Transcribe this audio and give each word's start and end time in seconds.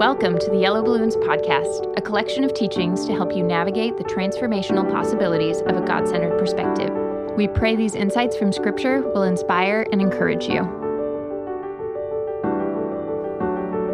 Welcome 0.00 0.38
to 0.38 0.50
the 0.50 0.56
Yellow 0.56 0.82
Balloons 0.82 1.14
Podcast, 1.16 1.94
a 1.98 2.00
collection 2.00 2.42
of 2.42 2.54
teachings 2.54 3.04
to 3.04 3.12
help 3.12 3.36
you 3.36 3.42
navigate 3.42 3.98
the 3.98 4.04
transformational 4.04 4.90
possibilities 4.90 5.60
of 5.60 5.76
a 5.76 5.82
God 5.82 6.08
centered 6.08 6.38
perspective. 6.38 6.88
We 7.36 7.48
pray 7.48 7.76
these 7.76 7.94
insights 7.94 8.34
from 8.34 8.50
Scripture 8.50 9.02
will 9.02 9.24
inspire 9.24 9.86
and 9.92 10.00
encourage 10.00 10.48
you. 10.48 10.62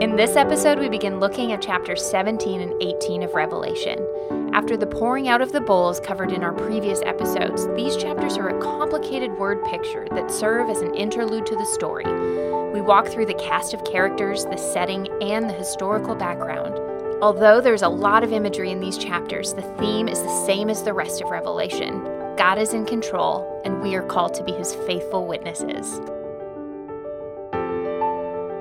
In 0.01 0.15
this 0.15 0.37
episode, 0.37 0.79
we 0.79 0.89
begin 0.89 1.19
looking 1.19 1.51
at 1.51 1.61
chapters 1.61 2.09
17 2.09 2.61
and 2.61 2.81
18 2.81 3.25
of 3.25 3.35
Revelation. 3.35 3.99
After 4.57 4.75
the 4.75 4.87
pouring 4.87 5.29
out 5.29 5.43
of 5.43 5.53
the 5.53 5.61
bowls 5.61 6.01
covered 6.01 6.33
in 6.33 6.43
our 6.43 6.55
previous 6.55 7.03
episodes, 7.03 7.67
these 7.77 7.95
chapters 7.95 8.39
are 8.39 8.49
a 8.49 8.63
complicated 8.63 9.31
word 9.33 9.63
picture 9.67 10.07
that 10.13 10.31
serve 10.31 10.71
as 10.71 10.81
an 10.81 10.95
interlude 10.95 11.45
to 11.45 11.57
the 11.57 11.67
story. 11.67 12.07
We 12.73 12.81
walk 12.81 13.09
through 13.09 13.27
the 13.27 13.35
cast 13.35 13.75
of 13.75 13.85
characters, 13.85 14.47
the 14.47 14.57
setting, 14.57 15.09
and 15.21 15.47
the 15.47 15.53
historical 15.53 16.15
background. 16.15 16.73
Although 17.23 17.61
there's 17.61 17.83
a 17.83 17.89
lot 17.91 18.25
of 18.25 18.33
imagery 18.33 18.71
in 18.71 18.81
these 18.81 18.97
chapters, 18.97 19.53
the 19.53 19.75
theme 19.77 20.09
is 20.09 20.23
the 20.23 20.47
same 20.47 20.71
as 20.71 20.83
the 20.83 20.95
rest 20.95 21.21
of 21.21 21.29
Revelation. 21.29 22.03
God 22.39 22.57
is 22.57 22.73
in 22.73 22.87
control, 22.87 23.61
and 23.67 23.83
we 23.83 23.95
are 23.95 24.07
called 24.07 24.33
to 24.37 24.43
be 24.43 24.53
his 24.53 24.75
faithful 24.75 25.27
witnesses. 25.27 26.01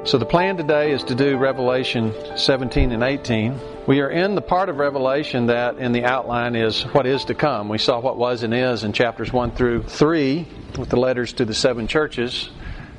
So, 0.06 0.20
the 0.20 0.26
plan 0.28 0.56
today 0.56 0.92
is 0.92 1.04
to 1.06 1.16
do 1.16 1.36
Revelation 1.36 2.14
17 2.38 2.92
and 2.92 3.02
18. 3.02 3.60
We 3.88 4.02
are 4.02 4.10
in 4.12 4.36
the 4.36 4.42
part 4.42 4.70
of 4.70 4.78
Revelation 4.78 5.48
that 5.48 5.80
in 5.80 5.94
the 5.94 6.04
outline 6.04 6.56
is 6.56 6.84
what 6.84 7.08
is 7.08 7.26
to 7.26 7.34
come. 7.34 7.70
We 7.70 7.80
saw 7.80 8.00
what 8.00 8.16
was 8.16 8.44
and 8.44 8.54
is 8.54 8.84
in 8.84 8.94
chapters 8.94 9.34
1 9.34 9.54
through 9.54 9.82
3 9.82 10.48
with 10.78 10.90
the 10.90 11.00
letters 11.00 11.34
to 11.34 11.46
the 11.46 11.56
seven 11.56 11.88
churches. 11.88 12.52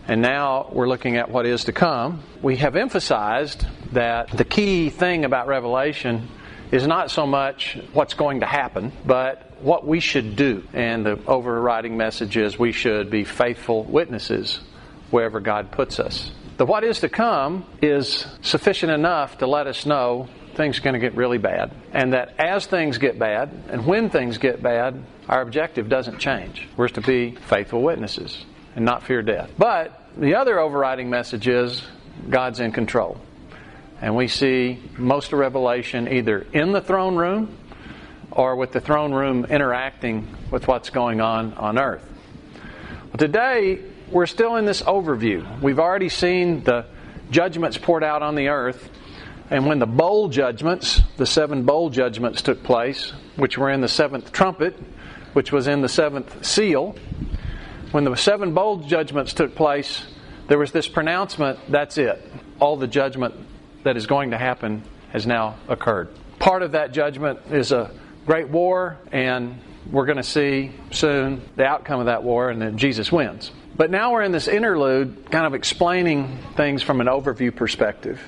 And 0.09 0.21
now 0.21 0.69
we're 0.73 0.89
looking 0.89 1.17
at 1.17 1.31
what 1.31 1.47
is 1.47 1.63
to 1.67 1.73
come. 1.73 2.25
We 2.43 2.57
have 2.57 2.75
emphasized 2.75 3.65
that 3.93 4.31
the 4.31 4.45
key 4.45 4.91
thing 4.91 5.25
about 5.25 5.47
Revelation 5.47 6.29
is 6.73 6.89
not 6.89 7.13
so 7.13 7.25
much 7.25 7.79
what's 7.93 8.15
going 8.15 8.41
to 8.41 8.47
happen, 8.47 8.91
but 9.05 9.53
what 9.61 9.87
we 9.87 10.01
should 10.01 10.35
do. 10.35 10.65
And 10.73 11.07
the 11.07 11.21
overriding 11.29 11.97
message 11.97 12.37
is 12.37 12.59
we 12.59 12.73
should 12.73 13.11
be 13.11 13.23
faithful 13.23 13.85
witnesses 13.85 14.59
wherever 15.13 15.39
God 15.39 15.71
puts 15.71 16.01
us. 16.01 16.33
The 16.57 16.65
what 16.65 16.85
is 16.85 17.01
to 17.01 17.11
come 17.11 17.67
is 17.83 18.27
sufficient 18.41 18.91
enough 18.91 19.39
to 19.39 19.47
let 19.47 19.67
us 19.67 19.85
know 19.85 20.29
things 20.55 20.79
are 20.79 20.83
going 20.83 20.95
to 20.95 21.01
get 21.01 21.15
really 21.15 21.37
bad. 21.37 21.71
And 21.93 22.15
that 22.15 22.35
as 22.39 22.65
things 22.65 22.97
get 22.97 23.19
bad, 23.19 23.51
and 23.69 23.87
when 23.87 24.09
things 24.09 24.39
get 24.39 24.63
bad, 24.63 25.03
our 25.29 25.43
objective 25.43 25.91
doesn't 25.91 26.19
change. 26.19 26.67
We're 26.77 26.89
to 26.89 27.03
be 27.03 27.33
faithful 27.33 27.83
witnesses 27.83 28.45
and 28.75 28.87
not 28.87 29.03
fear 29.03 29.23
death. 29.23 29.51
But 29.59 30.01
the 30.17 30.37
other 30.37 30.59
overriding 30.59 31.11
message 31.11 31.47
is 31.47 31.83
God's 32.31 32.61
in 32.61 32.73
control. 32.73 33.21
And 34.01 34.17
we 34.17 34.27
see 34.27 34.83
most 34.97 35.35
of 35.35 35.39
Revelation 35.39 36.09
either 36.09 36.47
in 36.55 36.73
the 36.73 36.81
throne 36.81 37.17
room 37.17 37.55
or 38.31 38.57
with 38.57 38.73
the 38.73 38.81
throne 38.81 39.13
room 39.13 39.45
interacting 39.45 40.35
with 40.51 40.67
what's 40.69 40.89
going 40.89 41.21
on 41.21 41.53
on 41.55 41.79
earth. 41.79 42.05
Well, 43.05 43.19
today, 43.19 43.81
we're 44.11 44.27
still 44.27 44.57
in 44.57 44.65
this 44.65 44.83
overview. 44.83 45.61
We've 45.61 45.79
already 45.79 46.09
seen 46.09 46.63
the 46.63 46.87
judgments 47.31 47.77
poured 47.77 48.05
out 48.05 48.23
on 48.23 48.35
the 48.35 48.49
earth. 48.49 48.89
And 49.51 49.67
when 49.67 49.79
the 49.79 49.87
bowl 49.87 50.29
judgments, 50.29 51.01
the 51.17 51.27
seven 51.27 51.65
bowl 51.65 51.91
judgments 51.91 52.43
took 52.43 52.63
place, 52.63 53.13
which 53.37 53.59
were 53.59 53.71
in 53.71 53.81
the 53.81 53.89
seventh 53.89 54.33
trumpet, 54.33 54.75
which 55.33 55.53
was 55.53 55.67
in 55.69 55.83
the 55.83 55.89
seventh 55.89 56.45
seal, 56.45 56.97
when 57.93 58.05
the 58.05 58.17
seven 58.17 58.55
bowl 58.55 58.79
judgments 58.79 59.33
took 59.33 59.55
place, 59.55 60.05
there 60.49 60.59
was 60.59 60.73
this 60.73 60.89
pronouncement 60.89 61.59
that's 61.69 61.99
it. 61.99 62.25
All 62.61 62.77
the 62.77 62.87
judgment 62.87 63.35
that 63.85 63.97
is 63.97 64.07
going 64.07 64.31
to 64.31 64.39
happen 64.39 64.83
has 65.11 65.27
now 65.27 65.57
occurred. 65.69 66.09
Part 66.39 66.63
of 66.63 66.73
that 66.73 66.93
judgment 66.93 67.41
is 67.51 67.73
a 67.73 67.91
great 68.27 68.49
war, 68.49 68.99
and 69.13 69.61
we're 69.91 70.07
going 70.07 70.17
to 70.17 70.23
see 70.23 70.73
soon 70.91 71.43
the 71.57 71.65
outcome 71.65 72.01
of 72.01 72.07
that 72.07 72.23
war, 72.23 72.51
and 72.51 72.63
that 72.63 72.77
Jesus 72.77 73.11
wins. 73.13 73.51
But 73.77 73.91
now 73.91 74.13
we're 74.13 74.23
in 74.23 74.33
this 74.33 74.49
interlude, 74.49 75.31
kind 75.31 75.47
of 75.47 75.55
explaining 75.55 76.39
things 76.57 76.83
from 76.83 77.01
an 77.01 77.09
overview 77.09 77.55
perspective. 77.55 78.21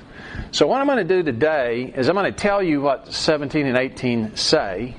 So, 0.51 0.67
what 0.67 0.79
I'm 0.79 0.87
going 0.87 1.05
to 1.05 1.15
do 1.15 1.23
today 1.23 1.91
is 1.95 2.07
I'm 2.07 2.15
going 2.15 2.31
to 2.31 2.37
tell 2.37 2.61
you 2.61 2.81
what 2.81 3.11
17 3.11 3.65
and 3.65 3.77
18 3.77 4.35
say, 4.35 4.95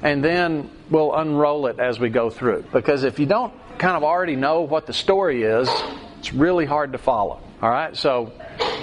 and 0.00 0.24
then 0.24 0.70
we'll 0.90 1.14
unroll 1.14 1.66
it 1.66 1.80
as 1.80 1.98
we 1.98 2.08
go 2.08 2.30
through. 2.30 2.64
Because 2.72 3.04
if 3.04 3.18
you 3.18 3.26
don't 3.26 3.52
kind 3.78 3.96
of 3.96 4.04
already 4.04 4.36
know 4.36 4.62
what 4.62 4.86
the 4.86 4.92
story 4.92 5.42
is, 5.42 5.68
it's 6.18 6.32
really 6.32 6.66
hard 6.66 6.92
to 6.92 6.98
follow. 6.98 7.40
All 7.60 7.70
right, 7.70 7.96
so 7.96 8.32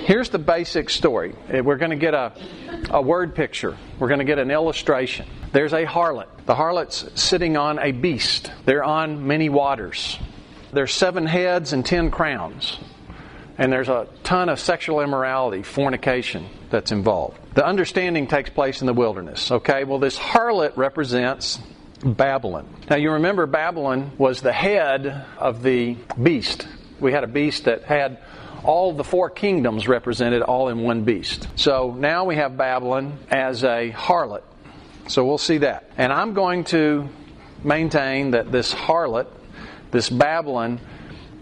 here's 0.05 0.29
the 0.29 0.39
basic 0.39 0.89
story. 0.89 1.35
Eh, 1.49 1.61
we're 1.61 1.77
going 1.77 1.91
to 1.91 1.97
get 1.97 2.13
a, 2.13 2.33
a 2.89 3.01
word 3.01 3.35
picture, 3.35 3.77
we're 3.99 4.07
going 4.07 4.19
to 4.19 4.25
get 4.25 4.39
an 4.39 4.51
illustration. 4.51 5.27
There's 5.51 5.73
a 5.73 5.85
harlot. 5.85 6.27
The 6.45 6.55
harlot's 6.55 7.09
sitting 7.19 7.57
on 7.57 7.79
a 7.79 7.91
beast, 7.91 8.51
they're 8.65 8.83
on 8.83 9.27
many 9.27 9.49
waters. 9.49 10.17
There's 10.71 10.93
seven 10.93 11.25
heads 11.25 11.73
and 11.73 11.85
ten 11.85 12.11
crowns. 12.11 12.77
And 13.57 13.73
there's 13.73 13.89
a 13.89 14.07
ton 14.23 14.47
of 14.47 14.57
sexual 14.59 15.01
immorality, 15.01 15.63
fornication 15.63 16.45
that's 16.69 16.93
involved. 16.93 17.37
The 17.55 17.65
understanding 17.65 18.27
takes 18.27 18.49
place 18.49 18.79
in 18.79 18.87
the 18.87 18.93
wilderness. 18.93 19.51
Okay, 19.51 19.83
well, 19.83 19.99
this 19.99 20.17
harlot 20.17 20.77
represents 20.77 21.59
Babylon. 22.03 22.67
Now, 22.89 22.95
you 22.95 23.11
remember 23.11 23.45
Babylon 23.47 24.11
was 24.17 24.41
the 24.41 24.53
head 24.53 25.25
of 25.37 25.61
the 25.61 25.97
beast. 26.21 26.67
We 27.01 27.11
had 27.11 27.25
a 27.25 27.27
beast 27.27 27.65
that 27.65 27.83
had 27.83 28.19
all 28.63 28.93
the 28.93 29.03
four 29.03 29.29
kingdoms 29.29 29.87
represented 29.87 30.41
all 30.41 30.69
in 30.69 30.81
one 30.81 31.03
beast. 31.03 31.47
So 31.55 31.95
now 31.97 32.25
we 32.25 32.35
have 32.35 32.57
Babylon 32.57 33.17
as 33.29 33.63
a 33.63 33.91
harlot. 33.91 34.43
So 35.07 35.25
we'll 35.25 35.37
see 35.37 35.59
that. 35.59 35.91
And 35.97 36.13
I'm 36.13 36.33
going 36.33 36.63
to 36.65 37.09
maintain 37.63 38.31
that 38.31 38.51
this 38.51 38.73
harlot 38.73 39.27
this 39.91 40.09
Babylon 40.09 40.79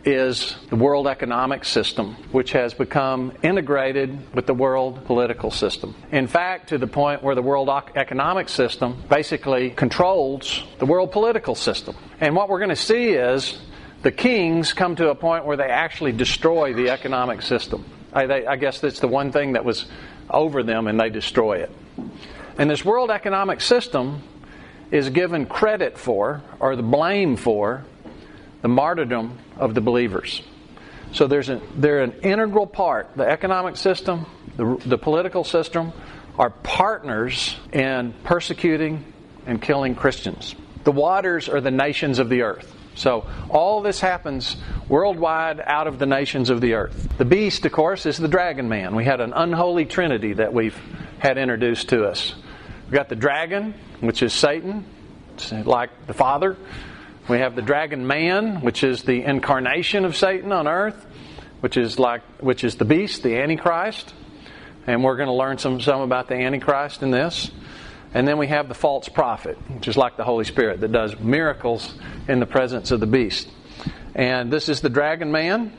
is 0.06 0.56
the 0.70 0.78
world 0.78 1.06
economic 1.06 1.66
system, 1.66 2.16
which 2.32 2.54
has 2.54 2.74
become 2.74 3.34
integrated 3.44 4.34
with 4.34 4.46
the 4.46 4.54
world 4.54 5.04
political 5.04 5.52
system. 5.52 5.94
In 6.14 6.28
fact, 6.28 6.70
to 6.70 6.78
the 6.78 6.88
point 6.88 7.22
where 7.22 7.36
the 7.36 7.42
world 7.42 7.70
economic 7.96 8.48
system 8.48 9.04
basically 9.10 9.72
controls 9.72 10.64
the 10.80 10.86
world 10.86 11.12
political 11.12 11.56
system. 11.56 11.98
And 12.22 12.38
what 12.38 12.48
we're 12.48 12.60
going 12.60 12.70
to 12.70 12.76
see 12.78 13.10
is 13.10 13.60
the 14.07 14.12
kings 14.13 14.72
come 14.72 14.95
to 14.95 15.09
a 15.09 15.16
point 15.16 15.44
where 15.44 15.57
they 15.57 15.68
actually 15.68 16.13
destroy 16.13 16.72
the 16.72 16.91
economic 16.91 17.41
system. 17.41 17.84
I, 18.13 18.25
they, 18.25 18.47
I 18.47 18.56
guess 18.56 18.79
that's 18.79 19.01
the 19.01 19.07
one 19.09 19.34
thing 19.34 19.51
that 19.51 19.66
was 19.66 19.85
over 20.29 20.63
them, 20.63 20.88
and 20.88 20.97
they 20.97 21.09
destroy 21.09 21.57
it. 21.57 21.72
And 22.57 22.69
this 22.69 22.85
world 22.85 23.12
economic 23.12 23.59
system 23.59 24.23
is 24.91 25.09
given 25.09 25.45
credit 25.45 25.97
for, 25.97 26.41
or 26.62 26.78
the 26.78 26.84
blame 26.84 27.35
for, 27.35 27.84
the 28.62 28.69
martyrdom 28.69 29.40
of 29.57 29.75
the 29.75 29.81
believers. 29.81 30.41
So 31.12 31.28
there's 31.28 31.51
they're 31.75 32.01
an 32.01 32.13
integral 32.22 32.66
part. 32.66 33.09
The 33.18 33.28
economic 33.28 33.75
system, 33.75 34.25
the, 34.56 34.81
the 34.85 34.97
political 34.97 35.44
system, 35.44 35.91
are 36.39 36.51
partners 36.51 37.57
in 37.74 38.13
persecuting 38.24 39.03
and 39.45 39.62
killing 39.62 39.95
Christians. 39.95 40.56
The 40.85 40.94
waters 40.94 41.50
are 41.50 41.59
the 41.59 41.72
nations 41.72 42.19
of 42.19 42.29
the 42.29 42.44
earth. 42.44 42.74
So 42.97 43.28
all 43.50 43.81
this 43.81 44.00
happens 44.00 44.58
worldwide 44.90 45.62
out 45.63 45.85
of 45.85 46.00
the 46.00 46.08
nations 46.08 46.50
of 46.50 46.62
the 46.62 46.74
earth. 46.74 47.18
The 47.18 47.25
beast, 47.25 47.66
of 47.66 47.72
course, 47.72 48.06
is 48.08 48.18
the 48.18 48.28
dragon 48.28 48.68
man. 48.68 48.96
We 48.96 49.06
had 49.06 49.22
an 49.22 49.34
unholy 49.34 49.85
trinity 49.85 50.34
that 50.34 50.52
we've 50.52 50.78
had 51.19 51.38
introduced 51.38 51.90
to 51.90 52.06
us. 52.06 52.34
We've 52.86 52.94
got 52.94 53.09
the 53.09 53.16
dragon, 53.16 53.75
which 54.00 54.24
is 54.24 54.34
Satan, 54.34 54.84
like 55.52 56.07
the 56.07 56.13
Father. 56.13 56.57
We 57.30 57.40
have 57.40 57.56
the 57.56 57.62
dragon 57.62 58.07
man, 58.07 58.62
which 58.62 58.84
is 58.84 59.03
the 59.03 59.24
incarnation 59.24 60.03
of 60.03 60.16
Satan 60.16 60.52
on 60.52 60.68
earth, 60.68 61.06
which 61.60 61.77
is 61.77 62.00
like 62.00 62.22
which 62.39 62.63
is 62.63 62.77
the 62.77 62.86
beast, 62.86 63.22
the 63.22 63.38
antichrist. 63.38 64.13
And 64.88 65.04
we're 65.04 65.18
going 65.18 65.27
to 65.27 65.33
learn 65.33 65.57
some 65.57 65.81
some 65.81 66.01
about 66.01 66.30
the 66.30 66.36
antichrist 66.36 67.04
in 67.04 67.12
this. 67.12 67.51
And 68.13 68.27
then 68.27 68.38
we 68.38 68.48
have 68.48 68.68
the 68.68 68.74
false 68.74 69.09
prophet, 69.09 69.57
which 69.69 69.88
is 69.88 69.98
like 69.98 70.18
the 70.18 70.24
Holy 70.24 70.45
Spirit 70.45 70.80
that 70.81 70.92
does 70.92 71.19
miracles 71.19 71.95
in 72.27 72.39
the 72.39 72.45
presence 72.45 72.92
of 72.92 73.00
the 73.00 73.07
beast. 73.07 73.50
And 74.15 74.51
this 74.51 74.69
is 74.69 74.81
the 74.81 74.89
dragon 74.89 75.31
man. 75.31 75.71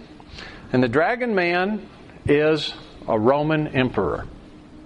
And 0.72 0.82
the 0.82 0.88
dragon 0.88 1.34
man 1.34 1.88
is 2.26 2.72
a 3.08 3.19
Roman 3.19 3.69
emperor. 3.69 4.26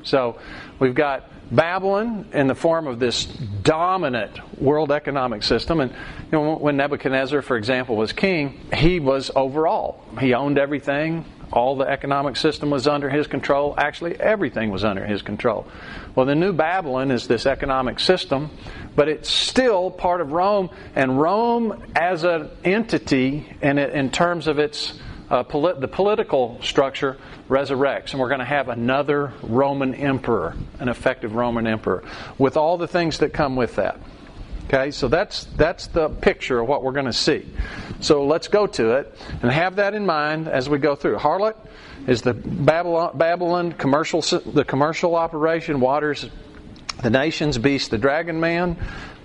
So 0.05 0.39
we've 0.79 0.95
got 0.95 1.29
Babylon 1.55 2.27
in 2.33 2.47
the 2.47 2.55
form 2.55 2.87
of 2.87 2.99
this 2.99 3.27
dominant 3.27 4.41
world 4.61 4.91
economic 4.91 5.43
system. 5.43 5.81
And 5.81 5.91
you 5.91 5.97
know, 6.33 6.55
when 6.57 6.77
Nebuchadnezzar, 6.77 7.43
for 7.43 7.57
example, 7.57 7.97
was 7.97 8.13
king, 8.13 8.61
he 8.73 9.01
was 9.01 9.31
overall. 9.37 10.03
He 10.19 10.33
owned 10.33 10.59
everything. 10.59 11.25
All 11.53 11.77
the 11.77 11.85
economic 11.85 12.37
system 12.37 12.71
was 12.71 12.87
under 12.87 13.11
his 13.11 13.27
control. 13.27 13.75
Actually, 13.77 14.19
everything 14.19 14.71
was 14.71 14.85
under 14.85 15.05
his 15.05 15.21
control. 15.21 15.67
Well, 16.15 16.27
the 16.27 16.35
new 16.35 16.53
Babylon 16.53 17.11
is 17.11 17.29
this 17.29 17.45
economic 17.45 18.01
system, 18.01 18.51
but 18.97 19.09
it's 19.09 19.31
still 19.31 19.91
part 19.91 20.21
of 20.21 20.33
Rome. 20.33 20.71
And 20.95 21.21
Rome, 21.21 21.83
as 21.95 22.25
an 22.25 22.49
entity, 22.65 23.47
and 23.61 23.79
in 23.79 24.11
terms 24.11 24.47
of 24.47 24.59
its 24.59 24.95
uh, 25.31 25.43
polit- 25.43 25.81
the 25.81 25.89
political 25.89 26.59
structure 26.63 27.17
resurrects, 27.49 28.13
and 28.13 28.21
we're 28.21 28.29
going 28.29 28.41
to 28.41 28.45
have 28.45 28.69
another 28.69 29.33
Roman 29.43 29.95
emperor, 29.95 30.55
an 30.79 30.89
effective 30.89 31.35
Roman 31.35 31.67
emperor, 31.67 32.05
with 32.39 32.57
all 32.57 32.79
the 32.79 32.89
things 32.89 33.19
that 33.19 33.33
come 33.33 33.57
with 33.57 33.77
that. 33.77 33.99
Okay, 34.67 34.91
so 34.91 35.09
that's 35.09 35.45
that's 35.57 35.89
the 35.89 36.09
picture 36.09 36.61
of 36.61 36.69
what 36.69 36.83
we're 36.83 36.93
going 36.93 37.07
to 37.07 37.13
see. 37.13 37.47
So 38.01 38.27
let's 38.27 38.49
go 38.49 38.67
to 38.67 38.93
it 38.93 39.15
and 39.43 39.51
have 39.51 39.77
that 39.77 39.95
in 39.95 40.07
mind 40.07 40.49
as 40.49 40.69
we 40.69 40.79
go 40.79 40.95
through. 40.95 41.19
Harlot 41.19 41.57
is 42.07 42.23
the 42.23 42.35
Babylon, 42.35 43.17
Babylon 43.17 43.73
commercial 43.73 44.23
the 44.23 44.65
commercial 44.65 45.15
operation. 45.15 45.81
Waters 45.81 46.29
the 47.03 47.11
nations, 47.11 47.59
beast, 47.59 47.91
the 47.91 47.99
dragon 47.99 48.39
man, 48.39 48.77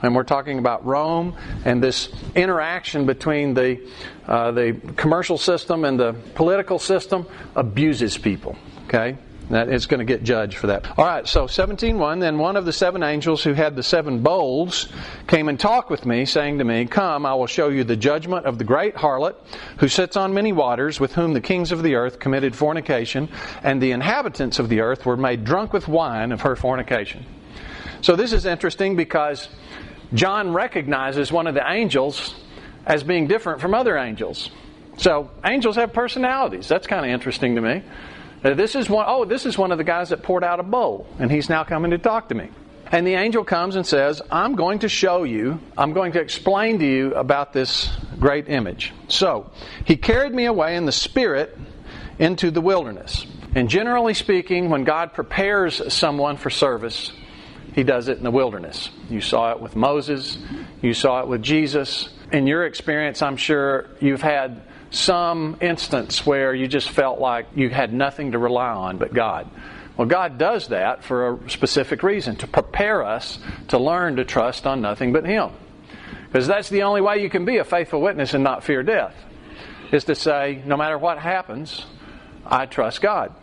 and 0.01 0.15
we're 0.15 0.23
talking 0.23 0.59
about 0.59 0.85
Rome 0.85 1.35
and 1.65 1.81
this 1.81 2.09
interaction 2.35 3.05
between 3.05 3.53
the 3.53 3.79
uh, 4.27 4.51
the 4.51 4.79
commercial 4.95 5.37
system 5.37 5.85
and 5.85 5.99
the 5.99 6.13
political 6.35 6.79
system 6.79 7.25
abuses 7.55 8.17
people. 8.17 8.55
Okay, 8.87 9.17
that 9.49 9.69
is 9.69 9.85
going 9.85 9.99
to 9.99 10.05
get 10.05 10.23
judged 10.23 10.57
for 10.57 10.67
that. 10.67 10.97
All 10.97 11.05
right, 11.05 11.27
so 11.27 11.45
17.1, 11.45 12.19
then 12.19 12.38
one 12.38 12.57
of 12.57 12.65
the 12.65 12.73
seven 12.73 13.03
angels 13.03 13.44
who 13.44 13.53
had 13.53 13.75
the 13.75 13.83
seven 13.83 14.21
bowls 14.21 14.91
came 15.27 15.47
and 15.47 15.59
talked 15.59 15.89
with 15.89 16.05
me, 16.05 16.25
saying 16.25 16.57
to 16.57 16.63
me, 16.63 16.85
Come, 16.85 17.25
I 17.25 17.33
will 17.33 17.47
show 17.47 17.69
you 17.69 17.83
the 17.83 17.95
judgment 17.95 18.45
of 18.45 18.57
the 18.57 18.63
great 18.63 18.95
harlot 18.95 19.35
who 19.77 19.88
sits 19.88 20.17
on 20.17 20.33
many 20.33 20.51
waters, 20.51 20.99
with 20.99 21.13
whom 21.13 21.33
the 21.33 21.41
kings 21.41 21.71
of 21.71 21.81
the 21.81 21.95
earth 21.95 22.19
committed 22.19 22.55
fornication, 22.55 23.29
and 23.63 23.81
the 23.81 23.91
inhabitants 23.91 24.59
of 24.59 24.69
the 24.69 24.81
earth 24.81 25.05
were 25.05 25.17
made 25.17 25.45
drunk 25.45 25.71
with 25.71 25.88
wine 25.88 26.31
of 26.31 26.41
her 26.41 26.55
fornication. 26.55 27.25
So 28.01 28.15
this 28.15 28.33
is 28.33 28.45
interesting 28.45 28.95
because 28.95 29.47
John 30.13 30.53
recognizes 30.53 31.31
one 31.31 31.47
of 31.47 31.53
the 31.53 31.69
angels 31.69 32.35
as 32.85 33.03
being 33.03 33.27
different 33.27 33.61
from 33.61 33.73
other 33.73 33.97
angels. 33.97 34.49
So 34.97 35.29
angels 35.45 35.75
have 35.75 35.94
personalities. 35.94 36.67
That's 36.67 36.88
kind 36.88 37.05
of 37.05 37.11
interesting 37.11 37.55
to 37.55 37.61
me. 37.61 37.83
Uh, 38.47 38.53
this 38.53 38.75
is 38.75 38.89
one, 38.89 39.03
oh, 39.09 39.25
this 39.25 39.45
is 39.45 39.57
one 39.57 39.73
of 39.73 39.77
the 39.77 39.83
guys 39.83 40.07
that 40.07 40.23
poured 40.23 40.41
out 40.41 40.57
a 40.57 40.63
bowl, 40.63 41.05
and 41.19 41.29
he's 41.29 41.49
now 41.49 41.65
coming 41.65 41.91
to 41.91 41.97
talk 41.97 42.29
to 42.29 42.35
me. 42.35 42.49
And 42.89 43.05
the 43.05 43.15
angel 43.15 43.44
comes 43.44 43.75
and 43.75 43.85
says, 43.85 44.21
I'm 44.31 44.55
going 44.55 44.79
to 44.79 44.88
show 44.88 45.23
you, 45.23 45.59
I'm 45.77 45.91
going 45.91 46.13
to 46.13 46.21
explain 46.21 46.79
to 46.79 46.85
you 46.85 47.13
about 47.13 47.51
this 47.51 47.89
great 48.17 48.47
image. 48.47 48.94
So, 49.09 49.51
he 49.83 49.97
carried 49.97 50.33
me 50.33 50.45
away 50.45 50.77
in 50.77 50.85
the 50.85 50.94
Spirit 50.94 51.57
into 52.19 52.49
the 52.49 52.61
wilderness. 52.61 53.25
And 53.53 53.67
generally 53.67 54.13
speaking, 54.13 54.69
when 54.69 54.85
God 54.85 55.11
prepares 55.11 55.94
someone 55.94 56.38
for 56.38 56.49
service, 56.49 57.11
he 57.73 57.83
does 57.83 58.07
it 58.07 58.17
in 58.17 58.23
the 58.23 58.31
wilderness. 58.31 58.89
You 59.09 59.19
saw 59.19 59.51
it 59.51 59.59
with 59.59 59.75
Moses, 59.75 60.38
you 60.81 60.94
saw 60.94 61.19
it 61.19 61.27
with 61.27 61.44
Jesus. 61.44 62.07
In 62.31 62.47
your 62.47 62.65
experience, 62.65 63.21
I'm 63.21 63.35
sure 63.35 63.89
you've 63.99 64.21
had 64.21 64.61
some 64.89 65.57
instance 65.61 66.25
where 66.25 66.53
you 66.53 66.67
just 66.67 66.89
felt 66.89 67.19
like 67.19 67.47
you 67.55 67.69
had 67.69 67.93
nothing 67.93 68.31
to 68.31 68.39
rely 68.39 68.69
on 68.69 68.97
but 68.97 69.13
God. 69.13 69.49
Well, 69.97 70.07
God 70.07 70.37
does 70.37 70.67
that 70.67 71.03
for 71.03 71.33
a 71.33 71.49
specific 71.49 72.03
reason 72.03 72.35
to 72.37 72.47
prepare 72.47 73.03
us 73.03 73.39
to 73.69 73.79
learn 73.79 74.17
to 74.17 74.25
trust 74.25 74.67
on 74.67 74.81
nothing 74.81 75.11
but 75.11 75.25
Him. 75.25 75.49
Because 76.27 76.47
that's 76.47 76.69
the 76.69 76.83
only 76.83 77.01
way 77.01 77.21
you 77.21 77.29
can 77.29 77.45
be 77.45 77.57
a 77.57 77.63
faithful 77.63 78.01
witness 78.01 78.33
and 78.33 78.43
not 78.43 78.63
fear 78.63 78.83
death, 78.83 79.15
is 79.91 80.03
to 80.05 80.15
say, 80.15 80.61
no 80.65 80.77
matter 80.77 80.97
what 80.97 81.17
happens, 81.17 81.85
I 82.45 82.65
trust 82.65 83.01
God. 83.01 83.33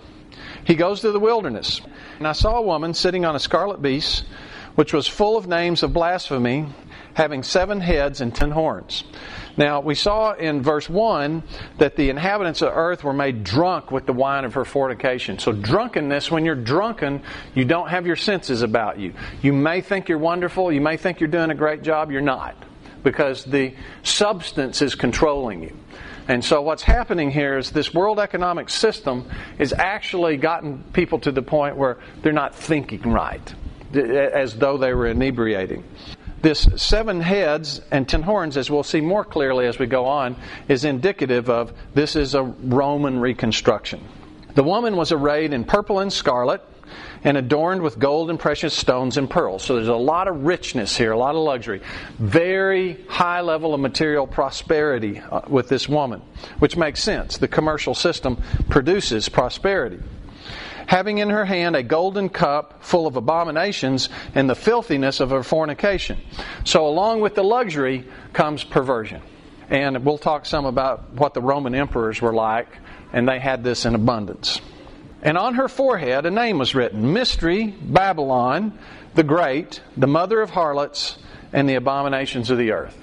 He 0.64 0.74
goes 0.74 1.00
to 1.00 1.10
the 1.10 1.18
wilderness. 1.18 1.80
And 2.18 2.26
I 2.28 2.32
saw 2.32 2.58
a 2.58 2.62
woman 2.62 2.94
sitting 2.94 3.24
on 3.24 3.34
a 3.34 3.40
scarlet 3.40 3.82
beast, 3.82 4.24
which 4.76 4.92
was 4.92 5.06
full 5.06 5.36
of 5.36 5.48
names 5.48 5.82
of 5.82 5.92
blasphemy, 5.92 6.66
having 7.14 7.42
seven 7.42 7.80
heads 7.80 8.20
and 8.20 8.34
ten 8.34 8.50
horns. 8.50 9.04
Now, 9.56 9.80
we 9.80 9.94
saw 9.94 10.32
in 10.32 10.62
verse 10.62 10.88
1 10.88 11.42
that 11.78 11.94
the 11.96 12.10
inhabitants 12.10 12.60
of 12.62 12.72
earth 12.74 13.04
were 13.04 13.12
made 13.12 13.44
drunk 13.44 13.92
with 13.92 14.06
the 14.06 14.12
wine 14.12 14.44
of 14.44 14.54
her 14.54 14.64
fornication. 14.64 15.38
So, 15.38 15.52
drunkenness, 15.52 16.30
when 16.30 16.44
you're 16.44 16.56
drunken, 16.56 17.22
you 17.54 17.64
don't 17.64 17.88
have 17.88 18.06
your 18.06 18.16
senses 18.16 18.62
about 18.62 18.98
you. 18.98 19.14
You 19.42 19.52
may 19.52 19.80
think 19.80 20.08
you're 20.08 20.18
wonderful, 20.18 20.72
you 20.72 20.80
may 20.80 20.96
think 20.96 21.20
you're 21.20 21.28
doing 21.28 21.50
a 21.50 21.54
great 21.54 21.82
job, 21.82 22.10
you're 22.10 22.20
not, 22.20 22.56
because 23.04 23.44
the 23.44 23.74
substance 24.02 24.82
is 24.82 24.96
controlling 24.96 25.62
you. 25.62 25.76
And 26.26 26.44
so, 26.44 26.62
what's 26.62 26.82
happening 26.82 27.30
here 27.30 27.56
is 27.58 27.70
this 27.70 27.94
world 27.94 28.18
economic 28.18 28.70
system 28.70 29.28
has 29.58 29.72
actually 29.72 30.36
gotten 30.36 30.82
people 30.92 31.20
to 31.20 31.30
the 31.30 31.42
point 31.42 31.76
where 31.76 31.98
they're 32.22 32.32
not 32.32 32.54
thinking 32.56 33.12
right, 33.12 33.54
as 33.94 34.56
though 34.56 34.78
they 34.78 34.94
were 34.94 35.06
inebriating. 35.06 35.84
This 36.44 36.68
seven 36.76 37.22
heads 37.22 37.80
and 37.90 38.06
ten 38.06 38.20
horns, 38.20 38.58
as 38.58 38.70
we'll 38.70 38.82
see 38.82 39.00
more 39.00 39.24
clearly 39.24 39.64
as 39.64 39.78
we 39.78 39.86
go 39.86 40.04
on, 40.04 40.36
is 40.68 40.84
indicative 40.84 41.48
of 41.48 41.72
this 41.94 42.16
is 42.16 42.34
a 42.34 42.42
Roman 42.42 43.18
reconstruction. 43.18 44.04
The 44.54 44.62
woman 44.62 44.94
was 44.94 45.10
arrayed 45.10 45.54
in 45.54 45.64
purple 45.64 46.00
and 46.00 46.12
scarlet 46.12 46.60
and 47.24 47.38
adorned 47.38 47.80
with 47.80 47.98
gold 47.98 48.28
and 48.28 48.38
precious 48.38 48.74
stones 48.74 49.16
and 49.16 49.30
pearls. 49.30 49.64
So 49.64 49.76
there's 49.76 49.88
a 49.88 49.94
lot 49.94 50.28
of 50.28 50.44
richness 50.44 50.94
here, 50.94 51.12
a 51.12 51.18
lot 51.18 51.34
of 51.34 51.40
luxury. 51.40 51.80
Very 52.18 53.02
high 53.08 53.40
level 53.40 53.72
of 53.72 53.80
material 53.80 54.26
prosperity 54.26 55.20
uh, 55.20 55.40
with 55.48 55.70
this 55.70 55.88
woman, 55.88 56.20
which 56.58 56.76
makes 56.76 57.02
sense. 57.02 57.38
The 57.38 57.48
commercial 57.48 57.94
system 57.94 58.36
produces 58.68 59.30
prosperity 59.30 59.98
having 60.86 61.18
in 61.18 61.30
her 61.30 61.44
hand 61.44 61.76
a 61.76 61.82
golden 61.82 62.28
cup 62.28 62.82
full 62.82 63.06
of 63.06 63.16
abominations 63.16 64.08
and 64.34 64.48
the 64.48 64.54
filthiness 64.54 65.20
of 65.20 65.30
her 65.30 65.42
fornication. 65.42 66.18
So, 66.64 66.86
along 66.86 67.20
with 67.20 67.34
the 67.34 67.44
luxury 67.44 68.06
comes 68.32 68.64
perversion. 68.64 69.22
And 69.70 70.04
we'll 70.04 70.18
talk 70.18 70.46
some 70.46 70.66
about 70.66 71.12
what 71.14 71.34
the 71.34 71.40
Roman 71.40 71.74
emperors 71.74 72.20
were 72.20 72.34
like, 72.34 72.68
and 73.12 73.28
they 73.28 73.38
had 73.38 73.64
this 73.64 73.86
in 73.86 73.94
abundance. 73.94 74.60
And 75.22 75.38
on 75.38 75.54
her 75.54 75.68
forehead 75.68 76.26
a 76.26 76.30
name 76.30 76.58
was 76.58 76.74
written 76.74 77.12
Mystery, 77.12 77.66
Babylon, 77.66 78.78
the 79.14 79.22
Great, 79.22 79.80
the 79.96 80.06
mother 80.06 80.40
of 80.42 80.50
harlots, 80.50 81.18
and 81.52 81.68
the 81.68 81.76
abominations 81.76 82.50
of 82.50 82.58
the 82.58 82.72
earth. 82.72 83.00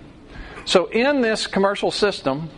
So, 0.65 0.85
in 0.85 1.21
this 1.21 1.47
commercial 1.47 1.89
system, 1.89 2.49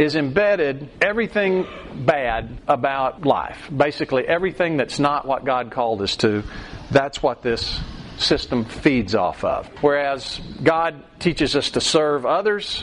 is 0.00 0.16
embedded 0.16 0.88
everything 1.02 1.66
bad 2.06 2.58
about 2.66 3.26
life. 3.26 3.68
Basically, 3.74 4.26
everything 4.26 4.78
that's 4.78 4.98
not 4.98 5.26
what 5.26 5.44
God 5.44 5.70
called 5.70 6.00
us 6.00 6.16
to, 6.16 6.42
that's 6.90 7.22
what 7.22 7.42
this 7.42 7.78
system 8.16 8.64
feeds 8.64 9.14
off 9.14 9.44
of. 9.44 9.68
Whereas 9.82 10.40
God 10.62 11.04
teaches 11.20 11.54
us 11.54 11.72
to 11.72 11.82
serve 11.82 12.24
others, 12.24 12.82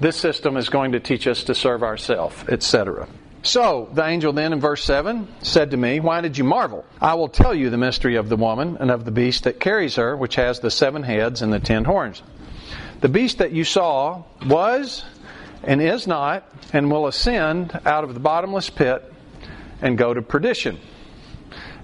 this 0.00 0.16
system 0.16 0.56
is 0.56 0.70
going 0.70 0.92
to 0.92 1.00
teach 1.00 1.26
us 1.26 1.44
to 1.44 1.54
serve 1.54 1.82
ourselves, 1.82 2.42
etc. 2.48 3.08
So 3.42 3.90
the 3.92 4.06
angel 4.06 4.32
then 4.32 4.54
in 4.54 4.60
verse 4.60 4.82
7 4.84 5.28
said 5.42 5.72
to 5.72 5.76
me, 5.76 6.00
Why 6.00 6.22
did 6.22 6.38
you 6.38 6.44
marvel? 6.44 6.86
I 6.98 7.12
will 7.12 7.28
tell 7.28 7.54
you 7.54 7.68
the 7.68 7.76
mystery 7.76 8.16
of 8.16 8.30
the 8.30 8.36
woman 8.36 8.78
and 8.80 8.90
of 8.90 9.04
the 9.04 9.10
beast 9.10 9.44
that 9.44 9.60
carries 9.60 9.96
her, 9.96 10.16
which 10.16 10.36
has 10.36 10.60
the 10.60 10.70
seven 10.70 11.02
heads 11.02 11.42
and 11.42 11.52
the 11.52 11.60
ten 11.60 11.84
horns. 11.84 12.22
The 13.02 13.10
beast 13.10 13.38
that 13.38 13.52
you 13.52 13.64
saw 13.64 14.22
was 14.46 15.04
and 15.66 15.80
is 15.80 16.06
not, 16.06 16.48
and 16.72 16.90
will 16.90 17.06
ascend 17.06 17.78
out 17.84 18.04
of 18.04 18.14
the 18.14 18.20
bottomless 18.20 18.70
pit 18.70 19.12
and 19.80 19.98
go 19.98 20.14
to 20.14 20.22
perdition. 20.22 20.78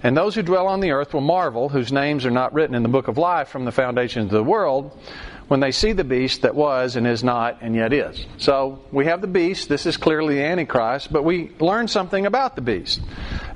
And 0.03 0.17
those 0.17 0.35
who 0.35 0.43
dwell 0.43 0.67
on 0.67 0.81
the 0.81 0.93
earth 0.93 1.13
will 1.13 1.21
marvel, 1.21 1.69
whose 1.69 1.93
names 1.93 2.25
are 2.25 2.31
not 2.31 2.55
written 2.55 2.75
in 2.75 2.83
the 2.83 2.89
book 2.89 3.09
of 3.09 3.19
life 3.19 3.49
from 3.49 3.65
the 3.65 3.73
foundations 3.73 4.27
of 4.27 4.31
the 4.31 4.45
world, 4.45 4.99
when 5.49 5.61
they 5.61 5.73
see 5.73 5.93
the 5.93 6.05
beast 6.05 6.43
that 6.43 6.55
was 6.55 6.95
and 6.97 7.07
is 7.07 7.25
not 7.25 7.59
and 7.61 7.75
yet 7.75 7.93
is. 7.93 8.25
So 8.39 8.85
we 8.93 9.07
have 9.07 9.21
the 9.21 9.27
beast. 9.27 9.69
This 9.69 9.85
is 9.85 9.97
clearly 9.97 10.37
the 10.37 10.45
Antichrist, 10.45 11.13
but 11.13 11.25
we 11.25 11.51
learn 11.59 11.89
something 11.89 12.25
about 12.25 12.55
the 12.55 12.63
beast. 12.63 13.01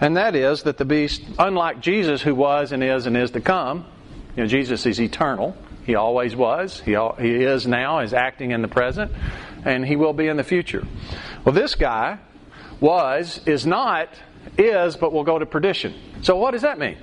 And 0.00 0.16
that 0.16 0.34
is 0.34 0.64
that 0.64 0.76
the 0.76 0.84
beast, 0.84 1.22
unlike 1.38 1.80
Jesus, 1.80 2.20
who 2.20 2.34
was 2.34 2.72
and 2.72 2.82
is 2.82 3.06
and 3.06 3.16
is 3.16 3.30
to 3.30 3.40
come, 3.40 3.86
you 4.36 4.42
know, 4.42 4.48
Jesus 4.48 4.84
is 4.86 5.00
eternal. 5.00 5.56
He 5.86 5.94
always 5.94 6.34
was. 6.34 6.80
He, 6.80 6.96
he 7.20 7.44
is 7.44 7.66
now, 7.66 8.00
is 8.00 8.12
acting 8.12 8.50
in 8.50 8.60
the 8.60 8.68
present 8.68 9.12
and 9.64 9.86
he 9.86 9.96
will 9.96 10.12
be 10.12 10.28
in 10.28 10.36
the 10.36 10.44
future. 10.44 10.86
Well, 11.44 11.54
this 11.54 11.74
guy 11.74 12.18
was, 12.80 13.40
is 13.46 13.66
not, 13.66 14.08
is, 14.58 14.96
but 14.96 15.12
will 15.12 15.24
go 15.24 15.38
to 15.38 15.46
perdition. 15.46 15.94
So, 16.22 16.36
what 16.36 16.52
does 16.52 16.62
that 16.62 16.78
mean? 16.78 16.96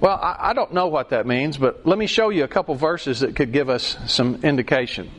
Well, 0.00 0.16
I, 0.16 0.50
I 0.50 0.52
don't 0.52 0.72
know 0.72 0.86
what 0.86 1.10
that 1.10 1.26
means, 1.26 1.58
but 1.58 1.84
let 1.84 1.98
me 1.98 2.06
show 2.06 2.28
you 2.30 2.44
a 2.44 2.48
couple 2.48 2.74
verses 2.74 3.20
that 3.20 3.34
could 3.36 3.52
give 3.52 3.68
us 3.68 3.96
some 4.06 4.36
indication. 4.44 5.10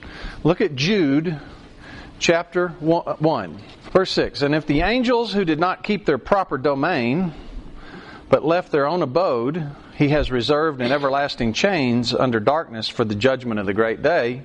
Look 0.44 0.62
at 0.62 0.76
Jude 0.76 1.40
chapter 2.18 2.70
1, 2.70 3.60
verse 3.92 4.12
6. 4.12 4.42
And 4.42 4.56
if 4.56 4.66
the 4.66 4.82
angels 4.82 5.34
who 5.34 5.46
did 5.46 5.60
not 5.60 5.84
keep 5.84 6.06
their 6.06 6.18
proper 6.18 6.58
domain, 6.58 7.34
but 8.30 8.46
left 8.46 8.72
their 8.72 8.88
own 8.88 9.02
abode, 9.02 9.70
he 9.96 10.10
has 10.10 10.32
reserved 10.32 10.82
in 10.82 10.92
everlasting 10.92 11.52
chains 11.52 12.14
under 12.14 12.40
darkness 12.40 12.88
for 12.88 13.04
the 13.04 13.16
judgment 13.16 13.60
of 13.60 13.66
the 13.66 13.74
great 13.74 14.02
day 14.02 14.44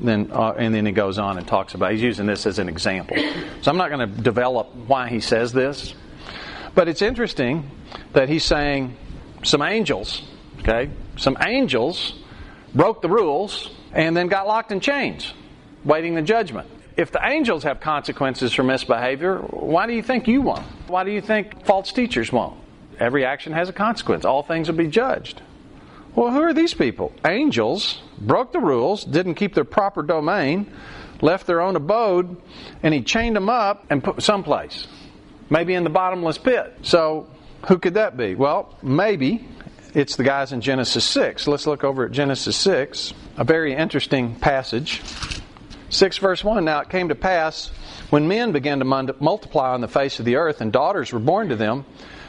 then 0.00 0.30
uh, 0.32 0.52
and 0.52 0.74
then 0.74 0.86
he 0.86 0.92
goes 0.92 1.18
on 1.18 1.38
and 1.38 1.46
talks 1.46 1.74
about 1.74 1.92
he's 1.92 2.02
using 2.02 2.26
this 2.26 2.46
as 2.46 2.58
an 2.58 2.68
example 2.68 3.16
so 3.60 3.70
i'm 3.70 3.76
not 3.76 3.90
going 3.90 4.08
to 4.08 4.22
develop 4.22 4.74
why 4.86 5.08
he 5.08 5.20
says 5.20 5.52
this 5.52 5.94
but 6.74 6.88
it's 6.88 7.02
interesting 7.02 7.70
that 8.12 8.28
he's 8.28 8.44
saying 8.44 8.96
some 9.42 9.62
angels 9.62 10.22
okay 10.60 10.90
some 11.16 11.36
angels 11.40 12.14
broke 12.74 13.02
the 13.02 13.08
rules 13.08 13.70
and 13.92 14.16
then 14.16 14.28
got 14.28 14.46
locked 14.46 14.72
in 14.72 14.80
chains 14.80 15.32
waiting 15.84 16.14
the 16.14 16.22
judgment 16.22 16.68
if 16.96 17.10
the 17.10 17.20
angels 17.22 17.64
have 17.64 17.80
consequences 17.80 18.52
for 18.52 18.62
misbehavior, 18.62 19.38
why 19.38 19.86
do 19.86 19.94
you 19.94 20.02
think 20.02 20.28
you 20.28 20.42
won't? 20.42 20.66
Why 20.88 21.04
do 21.04 21.10
you 21.10 21.20
think 21.20 21.64
false 21.64 21.92
teachers 21.92 22.30
won't? 22.30 22.58
Every 22.98 23.24
action 23.24 23.52
has 23.52 23.68
a 23.68 23.72
consequence. 23.72 24.24
All 24.24 24.42
things 24.42 24.68
will 24.68 24.76
be 24.76 24.88
judged. 24.88 25.40
Well, 26.14 26.30
who 26.30 26.42
are 26.42 26.52
these 26.52 26.74
people? 26.74 27.12
Angels 27.24 28.02
broke 28.26 28.52
the 28.52 28.60
rules, 28.60 29.04
didn't 29.04 29.34
keep 29.34 29.54
their 29.54 29.64
proper 29.64 30.02
domain, 30.02 30.70
left 31.20 31.46
their 31.46 31.60
own 31.60 31.76
abode, 31.76 32.36
and 32.82 32.94
he 32.94 33.02
chained 33.02 33.36
them 33.36 33.48
up 33.48 33.84
and 33.90 34.02
put 34.02 34.22
someplace. 34.22 34.86
Maybe 35.50 35.74
in 35.74 35.84
the 35.84 35.90
bottomless 35.90 36.38
pit. 36.38 36.74
So, 36.82 37.28
who 37.68 37.78
could 37.78 37.94
that 37.94 38.16
be? 38.16 38.34
Well, 38.34 38.74
maybe 38.82 39.46
it's 39.94 40.16
the 40.16 40.24
guys 40.24 40.52
in 40.52 40.60
Genesis 40.60 41.04
6. 41.04 41.46
Let's 41.46 41.66
look 41.66 41.84
over 41.84 42.06
at 42.06 42.12
Genesis 42.12 42.56
6, 42.56 43.12
a 43.36 43.44
very 43.44 43.74
interesting 43.74 44.34
passage. 44.36 45.02
6 45.90 46.18
verse 46.18 46.42
1 46.42 46.64
Now 46.64 46.80
it 46.80 46.88
came 46.88 47.10
to 47.10 47.14
pass 47.14 47.70
when 48.12 48.28
men 48.28 48.52
began 48.52 48.78
to 48.78 48.84
multiply 49.20 49.70
on 49.70 49.80
the 49.80 49.88
face 49.88 50.18
of 50.18 50.24
the 50.24 50.36
earth 50.36 50.60
and 50.60 50.70
daughters 50.70 51.12
were 51.12 51.18
born 51.18 51.48
to 51.48 51.56
them, 51.56 51.86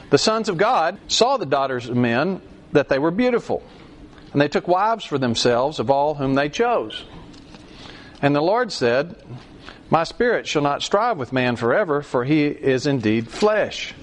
the 0.08 0.16
sons 0.16 0.48
of 0.48 0.56
God 0.56 0.98
saw 1.08 1.36
the 1.36 1.46
daughters 1.46 1.88
of 1.88 1.96
men 1.96 2.40
that 2.72 2.88
they 2.88 2.98
were 2.98 3.10
beautiful, 3.10 3.62
and 4.34 4.40
they 4.42 4.48
took 4.48 4.66
wives 4.66 5.04
for 5.04 5.16
themselves 5.16 5.78
of 5.78 5.90
all 5.90 6.16
whom 6.16 6.34
they 6.34 6.48
chose. 6.48 7.04
And 8.20 8.34
the 8.34 8.42
Lord 8.42 8.72
said, 8.72 9.14
My 9.90 10.02
spirit 10.02 10.48
shall 10.48 10.60
not 10.60 10.82
strive 10.82 11.18
with 11.18 11.32
man 11.32 11.54
forever, 11.54 12.02
for 12.02 12.24
he 12.24 12.46
is 12.46 12.88
indeed 12.88 13.28
flesh. 13.28 13.94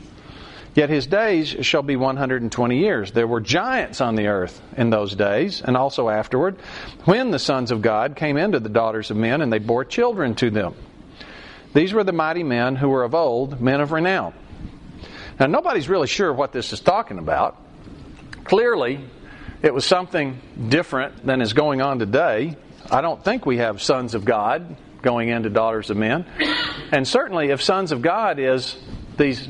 Yet 0.73 0.89
his 0.89 1.05
days 1.05 1.50
shall 1.65 1.81
be 1.81 1.97
120 1.97 2.77
years. 2.77 3.11
There 3.11 3.27
were 3.27 3.41
giants 3.41 4.00
on 4.00 4.15
the 4.15 4.27
earth 4.27 4.61
in 4.77 4.89
those 4.89 5.13
days, 5.15 5.61
and 5.61 5.75
also 5.75 6.07
afterward, 6.07 6.55
when 7.03 7.31
the 7.31 7.39
sons 7.39 7.69
of 7.69 7.81
God 7.81 8.15
came 8.15 8.38
into 8.38 8.61
the 8.61 8.69
daughters 8.69 9.11
of 9.11 9.17
men, 9.17 9.41
and 9.41 9.51
they 9.51 9.59
bore 9.59 9.83
children 9.83 10.33
to 10.35 10.50
them. 10.50 10.75
These 11.73 11.91
were 11.91 12.05
the 12.05 12.13
mighty 12.13 12.43
men 12.43 12.77
who 12.77 12.88
were 12.88 13.03
of 13.03 13.13
old, 13.13 13.59
men 13.59 13.81
of 13.81 13.91
renown. 13.91 14.33
Now, 15.38 15.47
nobody's 15.47 15.89
really 15.89 16.07
sure 16.07 16.31
what 16.31 16.53
this 16.53 16.71
is 16.71 16.79
talking 16.79 17.17
about. 17.17 17.57
Clearly, 18.45 19.01
it 19.62 19.74
was 19.74 19.86
something 19.86 20.39
different 20.70 21.25
than 21.25 21.41
is 21.41 21.53
going 21.53 21.82
on 21.82 22.00
today. 22.00 22.56
I 22.89 23.01
don't 23.01 23.24
think 23.24 23.46
we 23.46 23.58
have 23.58 23.82
sons 23.82 24.15
of 24.15 24.25
God 24.25 24.75
going 25.01 25.30
into 25.30 25.50
daughters 25.50 25.89
of 25.89 25.98
men. 25.98 26.25
And 26.91 27.08
certainly, 27.08 27.50
if 27.50 27.62
sons 27.62 27.91
of 27.91 28.01
God 28.01 28.39
is 28.39 28.77
these 29.18 29.48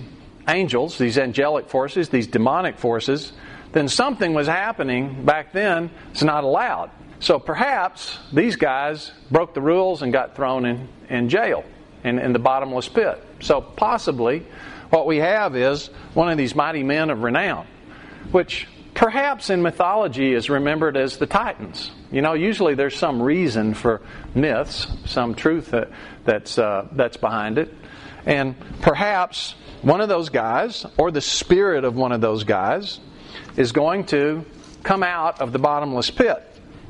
angels, 0.47 0.97
these 0.97 1.17
angelic 1.17 1.69
forces, 1.69 2.09
these 2.09 2.27
demonic 2.27 2.77
forces, 2.77 3.31
then 3.71 3.87
something 3.87 4.33
was 4.33 4.47
happening 4.47 5.23
back 5.25 5.53
then 5.53 5.89
it's 6.11 6.23
not 6.23 6.43
allowed. 6.43 6.91
So 7.19 7.39
perhaps 7.39 8.17
these 8.33 8.55
guys 8.55 9.11
broke 9.29 9.53
the 9.53 9.61
rules 9.61 10.01
and 10.01 10.11
got 10.11 10.35
thrown 10.35 10.65
in, 10.65 10.89
in 11.09 11.29
jail, 11.29 11.63
in, 12.03 12.19
in 12.19 12.33
the 12.33 12.39
bottomless 12.39 12.89
pit. 12.89 13.23
So 13.39 13.61
possibly 13.61 14.45
what 14.89 15.05
we 15.05 15.17
have 15.17 15.55
is 15.55 15.87
one 16.13 16.29
of 16.29 16.37
these 16.37 16.55
mighty 16.55 16.83
men 16.83 17.11
of 17.11 17.21
renown, 17.21 17.67
which 18.31 18.67
perhaps 19.01 19.49
in 19.49 19.63
mythology 19.63 20.31
is 20.31 20.47
remembered 20.47 20.95
as 20.95 21.17
the 21.17 21.25
Titans. 21.25 21.89
You 22.11 22.21
know, 22.21 22.33
usually 22.33 22.75
there's 22.75 22.95
some 22.95 23.19
reason 23.19 23.73
for 23.73 23.99
myths, 24.35 24.85
some 25.05 25.33
truth 25.33 25.71
that, 25.71 25.89
that's, 26.23 26.59
uh, 26.59 26.87
that's 26.91 27.17
behind 27.17 27.57
it. 27.57 27.73
And 28.27 28.55
perhaps 28.81 29.55
one 29.81 30.01
of 30.01 30.07
those 30.07 30.29
guys, 30.29 30.85
or 30.99 31.09
the 31.09 31.19
spirit 31.19 31.83
of 31.83 31.95
one 31.95 32.11
of 32.11 32.21
those 32.21 32.43
guys, 32.43 32.99
is 33.57 33.71
going 33.71 34.05
to 34.05 34.45
come 34.83 35.01
out 35.01 35.41
of 35.41 35.51
the 35.51 35.57
bottomless 35.57 36.11
pit. 36.11 36.47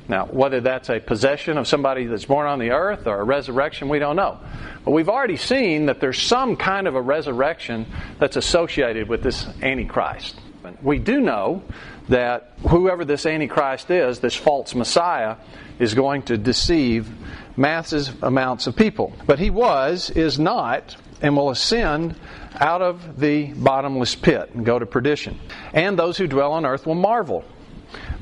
Now, 0.10 0.26
whether 0.26 0.60
that's 0.60 0.90
a 0.90 1.00
possession 1.00 1.58
of 1.58 1.66
somebody 1.66 2.08
that's 2.08 2.26
born 2.26 2.46
on 2.46 2.60
the 2.60 2.72
earth 2.72 3.08
or 3.08 3.22
a 3.22 3.24
resurrection, 3.24 3.88
we 3.88 4.00
don't 4.00 4.18
know. 4.18 4.38
But 4.84 4.92
we've 4.92 5.08
already 5.08 5.38
seen 5.38 5.86
that 5.86 6.02
there's 6.02 6.22
some 6.22 6.58
kind 6.58 6.90
of 6.90 6.96
a 6.96 7.02
resurrection 7.02 7.86
that's 8.20 8.36
associated 8.36 9.08
with 9.08 9.24
this 9.24 9.48
Antichrist. 9.62 10.36
We 10.82 11.00
do 11.00 11.22
know 11.22 11.64
that 12.10 12.54
whoever 12.68 13.06
this 13.06 13.26
Antichrist 13.26 13.90
is, 13.90 14.20
this 14.20 14.36
false 14.36 14.76
Messiah, 14.76 15.38
is 15.80 15.94
going 15.94 16.24
to 16.24 16.38
deceive 16.38 17.10
massive 17.58 18.24
amounts 18.24 18.68
of 18.68 18.76
people. 18.76 19.14
But 19.26 19.40
he 19.40 19.50
was, 19.50 20.10
is 20.10 20.40
not, 20.40 20.96
and 21.22 21.36
will 21.36 21.50
ascend 21.50 22.16
out 22.56 22.82
of 22.82 23.20
the 23.20 23.54
bottomless 23.54 24.16
pit 24.16 24.52
and 24.54 24.66
go 24.66 24.78
to 24.78 24.86
perdition. 24.86 25.40
And 25.74 25.98
those 25.98 26.18
who 26.18 26.28
dwell 26.28 26.54
on 26.54 26.66
earth 26.66 26.86
will 26.86 26.96
marvel. 26.96 27.44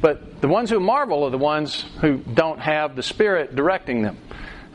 But 0.01 0.41
the 0.41 0.47
ones 0.47 0.69
who 0.69 0.79
marvel 0.79 1.23
are 1.23 1.29
the 1.29 1.37
ones 1.37 1.85
who 2.01 2.17
don't 2.17 2.59
have 2.59 2.95
the 2.95 3.03
Spirit 3.03 3.55
directing 3.55 4.01
them. 4.01 4.17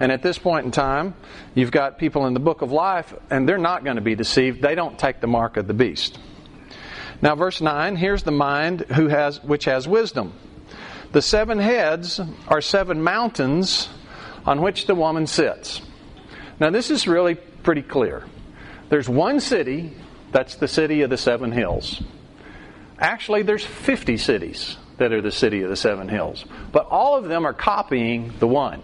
And 0.01 0.11
at 0.11 0.23
this 0.23 0.39
point 0.39 0.67
in 0.67 0.73
time, 0.73 1.15
you've 1.55 1.71
got 1.71 1.99
people 1.99 2.27
in 2.27 2.35
the 2.35 2.41
book 2.41 2.63
of 2.63 2.73
life, 2.73 3.15
and 3.31 3.49
they're 3.49 3.59
not 3.59 3.85
going 3.85 3.97
to 3.97 4.03
be 4.03 4.17
deceived. 4.17 4.61
They 4.61 4.75
don't 4.75 4.99
take 4.99 5.21
the 5.21 5.29
mark 5.29 5.57
of 5.57 5.67
the 5.69 5.75
beast. 5.75 6.19
Now, 7.23 7.35
verse 7.35 7.61
9 7.61 7.97
here's 7.97 8.23
the 8.23 8.33
mind 8.33 8.81
who 8.81 9.09
has, 9.09 9.43
which 9.43 9.65
has 9.65 9.89
wisdom. 9.89 10.33
The 11.13 11.23
seven 11.23 11.59
heads 11.59 12.21
are 12.49 12.61
seven 12.61 13.03
mountains 13.03 13.89
on 14.45 14.61
which 14.61 14.87
the 14.87 14.95
woman 14.95 15.27
sits. 15.27 15.81
Now, 16.59 16.71
this 16.71 16.91
is 16.91 17.07
really 17.07 17.37
pretty 17.37 17.83
clear. 17.83 18.25
There's 18.89 19.09
one 19.09 19.41
city, 19.41 19.93
that's 20.33 20.57
the 20.57 20.69
city 20.69 21.03
of 21.03 21.11
the 21.11 21.17
seven 21.17 21.53
hills. 21.53 22.03
Actually, 22.99 23.43
there's 23.43 23.65
50 23.65 24.17
cities 24.19 24.77
that 24.99 25.13
are 25.13 25.21
the 25.21 25.33
city 25.33 25.63
of 25.63 25.71
the 25.71 25.77
seven 25.77 26.09
hills. 26.09 26.45
But 26.73 26.87
all 26.87 27.17
of 27.17 27.25
them 27.25 27.47
are 27.47 27.53
copying 27.53 28.33
the 28.39 28.47
one, 28.47 28.83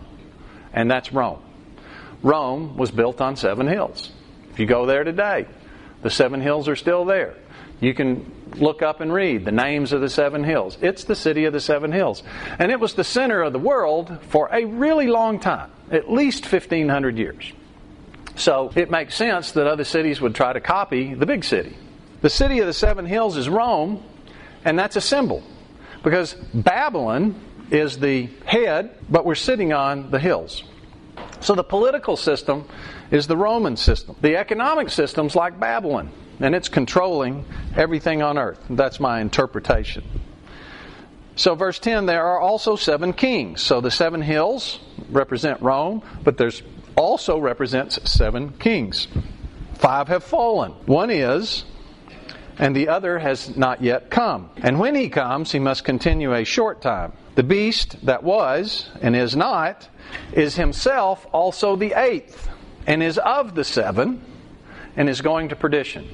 and 0.73 0.91
that's 0.91 1.13
Rome. 1.13 1.43
Rome 2.23 2.77
was 2.77 2.91
built 2.91 3.21
on 3.21 3.37
seven 3.37 3.67
hills. 3.67 4.11
If 4.53 4.59
you 4.59 4.67
go 4.67 4.87
there 4.87 5.05
today, 5.05 5.47
the 6.03 6.11
seven 6.11 6.41
hills 6.41 6.69
are 6.69 6.77
still 6.77 7.05
there. 7.05 7.37
You 7.81 7.95
can 7.95 8.31
look 8.57 8.83
up 8.83 9.01
and 9.01 9.13
read 9.13 9.45
the 9.45 9.53
names 9.53 9.93
of 9.93 10.01
the 10.01 10.09
seven 10.09 10.45
hills. 10.45 10.77
It's 10.81 11.05
the 11.05 11.15
city 11.15 11.45
of 11.45 11.53
the 11.53 11.61
seven 11.61 11.93
hills. 11.93 12.23
And 12.59 12.71
it 12.71 12.81
was 12.81 12.95
the 12.95 13.05
center 13.05 13.43
of 13.43 13.53
the 13.53 13.59
world 13.59 14.19
for 14.29 14.49
a 14.53 14.65
really 14.65 15.07
long 15.07 15.41
time, 15.41 15.71
at 15.91 16.11
least 16.11 16.51
1,500 16.51 17.17
years. 17.17 17.53
So 18.37 18.73
it 18.75 18.91
makes 18.91 19.15
sense 19.15 19.53
that 19.53 19.67
other 19.67 19.85
cities 19.85 20.21
would 20.21 20.35
try 20.35 20.53
to 20.53 20.61
copy 20.61 21.15
the 21.15 21.27
big 21.27 21.45
city. 21.45 21.77
The 22.23 22.31
city 22.31 22.61
of 22.61 22.67
the 22.67 22.73
seven 22.73 23.07
hills 23.07 23.37
is 23.37 23.49
Rome, 23.49 24.03
and 24.65 24.79
that's 24.79 24.97
a 24.97 25.01
symbol 25.01 25.43
because 26.03 26.35
Babylon 26.55 27.41
is 27.71 27.99
the 27.99 28.29
head, 28.45 28.97
but 29.09 29.25
we're 29.25 29.35
sitting 29.35 29.73
on 29.73 30.11
the 30.11 30.19
hills. 30.19 30.65
So 31.41 31.55
the 31.55 31.65
political 31.65 32.17
system 32.17 32.67
is 33.11 33.27
the 33.27 33.37
Roman 33.37 33.77
system. 33.77 34.17
The 34.21 34.37
economic 34.37 34.91
system's 34.91 35.35
like 35.35 35.59
Babylon, 35.59 36.11
and 36.41 36.55
it's 36.55 36.69
controlling 36.69 37.45
everything 37.77 38.23
on 38.23 38.39
earth. 38.39 38.61
That's 38.71 38.99
my 38.99 39.21
interpretation. 39.21 40.05
So, 41.37 41.55
verse 41.55 41.79
10 41.79 42.07
there 42.07 42.25
are 42.25 42.41
also 42.41 42.77
seven 42.77 43.13
kings. 43.13 43.63
So, 43.63 43.81
the 43.81 43.91
seven 43.91 44.21
hills 44.21 44.81
represent 45.11 45.63
Rome, 45.63 46.03
but 46.25 46.37
there's 46.37 46.63
also 46.97 47.39
represents 47.39 47.99
seven 48.11 48.51
kings. 48.59 49.09
Five 49.75 50.09
have 50.09 50.25
fallen. 50.25 50.73
One 50.85 51.11
is, 51.11 51.65
and 52.59 52.77
the 52.77 52.89
other 52.89 53.19
has 53.19 53.57
not 53.57 53.83
yet 53.83 54.11
come. 54.11 54.51
And 54.59 54.79
when 54.79 54.95
he 54.95 55.09
comes, 55.09 55.53
he 55.53 55.59
must 55.59 55.85
continue 55.85 56.35
a 56.35 56.45
short 56.45 56.83
time. 56.83 57.15
The 57.37 57.43
beast 57.43 58.05
that 58.05 58.23
was 58.23 58.91
and 59.01 59.17
is 59.17 59.35
not 59.35 59.89
is 60.33 60.57
himself 60.57 61.27
also 61.33 61.77
the 61.77 61.95
eighth, 61.99 62.51
and 62.87 63.03
is 63.03 63.17
of 63.17 63.55
the 63.55 63.65
seven, 63.65 64.23
and 64.97 65.09
is 65.09 65.21
going 65.21 65.49
to 65.51 65.57
perdition. 65.57 66.09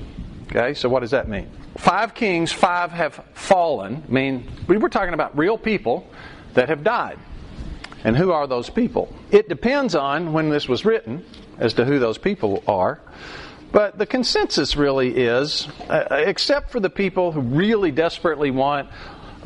Okay, 0.49 0.75
so 0.75 0.89
what 0.89 1.01
does 1.01 1.11
that 1.11 1.29
mean? 1.29 1.51
Five 1.77 2.15
kings, 2.15 2.53
five 2.53 2.91
have 2.93 3.23
fallen. 3.35 4.03
I 4.09 4.13
mean, 4.13 4.49
we 4.69 4.77
were 4.77 4.89
talking 4.89 5.15
about 5.15 5.37
real 5.37 5.59
people 5.59 6.09
that 6.55 6.69
have 6.69 6.85
died. 6.85 7.19
And 8.05 8.17
who 8.17 8.31
are 8.31 8.47
those 8.47 8.71
people? 8.71 9.13
It 9.31 9.49
depends 9.49 9.95
on 9.95 10.33
when 10.33 10.49
this 10.49 10.69
was 10.69 10.85
written 10.85 11.25
as 11.59 11.75
to 11.75 11.85
who 11.85 11.99
those 11.99 12.19
people 12.19 12.63
are. 12.67 13.01
But 13.73 13.99
the 13.99 14.07
consensus 14.07 14.77
really 14.77 15.17
is, 15.17 15.67
uh, 15.89 16.07
except 16.11 16.71
for 16.71 16.81
the 16.81 16.89
people 16.89 17.33
who 17.33 17.41
really 17.41 17.91
desperately 17.91 18.51
want 18.51 18.89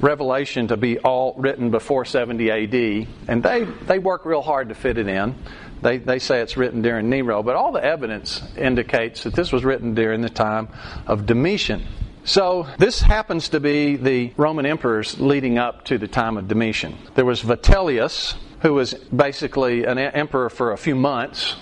Revelation 0.01 0.69
to 0.69 0.77
be 0.77 0.99
all 0.99 1.35
written 1.37 1.71
before 1.71 2.05
70 2.05 2.51
AD, 2.51 3.09
and 3.29 3.43
they, 3.43 3.65
they 3.65 3.99
work 3.99 4.25
real 4.25 4.41
hard 4.43 4.69
to 4.71 4.75
fit 4.75 4.99
it 4.99 5.09
in. 5.09 5.35
They, 5.83 5.99
they 5.99 6.19
say 6.19 6.41
it's 6.41 6.57
written 6.57 6.83
during 6.83 7.09
Nero, 7.09 7.43
but 7.43 7.57
all 7.57 7.73
the 7.73 7.83
evidence 7.83 8.43
indicates 8.57 9.23
that 9.25 9.35
this 9.35 9.53
was 9.53 9.65
written 9.65 9.95
during 9.95 10.21
the 10.21 10.29
time 10.29 10.69
of 11.07 11.27
Domitian. 11.27 11.87
So, 12.23 12.67
this 12.79 13.01
happens 13.01 13.49
to 13.51 13.61
be 13.61 13.97
the 13.97 14.33
Roman 14.37 14.67
emperors 14.67 15.19
leading 15.19 15.57
up 15.57 15.87
to 15.87 15.97
the 15.97 16.07
time 16.07 16.37
of 16.37 16.49
Domitian. 16.49 16.99
There 17.15 17.25
was 17.25 17.41
Vitellius, 17.41 18.35
who 18.61 18.75
was 18.75 18.93
basically 18.95 19.85
an 19.85 19.99
emperor 19.99 20.51
for 20.51 20.73
a 20.73 20.77
few 20.77 20.95
months, 20.95 21.57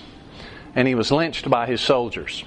and 0.75 0.85
he 0.85 0.95
was 0.95 1.11
lynched 1.11 1.49
by 1.49 1.65
his 1.65 1.79
soldiers. 1.79 2.43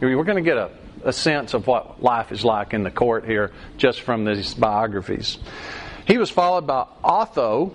We're 0.00 0.22
going 0.24 0.36
to 0.36 0.42
get 0.42 0.58
a, 0.58 0.70
a 1.04 1.12
sense 1.12 1.54
of 1.54 1.66
what 1.66 2.02
life 2.02 2.32
is 2.32 2.44
like 2.44 2.74
in 2.74 2.82
the 2.82 2.90
court 2.90 3.24
here 3.24 3.50
just 3.78 4.02
from 4.02 4.26
these 4.26 4.52
biographies. 4.54 5.38
He 6.06 6.18
was 6.18 6.30
followed 6.30 6.66
by 6.66 6.86
Otho, 7.02 7.72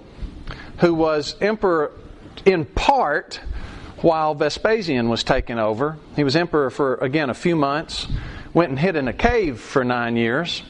who 0.78 0.94
was 0.94 1.36
emperor 1.42 1.92
in 2.46 2.66
part 2.66 3.40
while 3.98 4.36
Vespasian 4.36 5.08
was 5.10 5.24
taking 5.24 5.58
over. 5.58 5.98
He 6.16 6.24
was 6.24 6.36
emperor 6.36 6.70
for, 6.70 6.96
again, 6.96 7.30
a 7.30 7.34
few 7.34 7.56
months, 7.56 8.08
went 8.54 8.70
and 8.70 8.78
hid 8.78 8.96
in 8.96 9.08
a 9.08 9.14
cave 9.14 9.60
for 9.60 9.84
nine 9.84 10.18
years. 10.18 10.62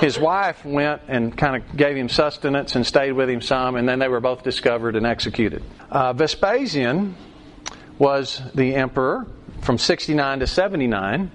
His 0.00 0.18
wife 0.18 0.64
went 0.64 1.02
and 1.08 1.36
kind 1.36 1.56
of 1.56 1.76
gave 1.76 1.96
him 1.96 2.08
sustenance 2.08 2.76
and 2.76 2.86
stayed 2.86 3.12
with 3.12 3.30
him 3.30 3.40
some, 3.40 3.76
and 3.76 3.88
then 3.88 3.98
they 3.98 4.08
were 4.08 4.20
both 4.20 4.42
discovered 4.42 4.94
and 4.94 5.06
executed. 5.06 5.62
Uh, 5.90 6.12
Vespasian 6.12 7.16
was 7.98 8.42
the 8.54 8.74
emperor 8.74 9.26
from 9.62 9.78
69 9.78 10.40
to 10.40 10.46
79. 10.46 11.30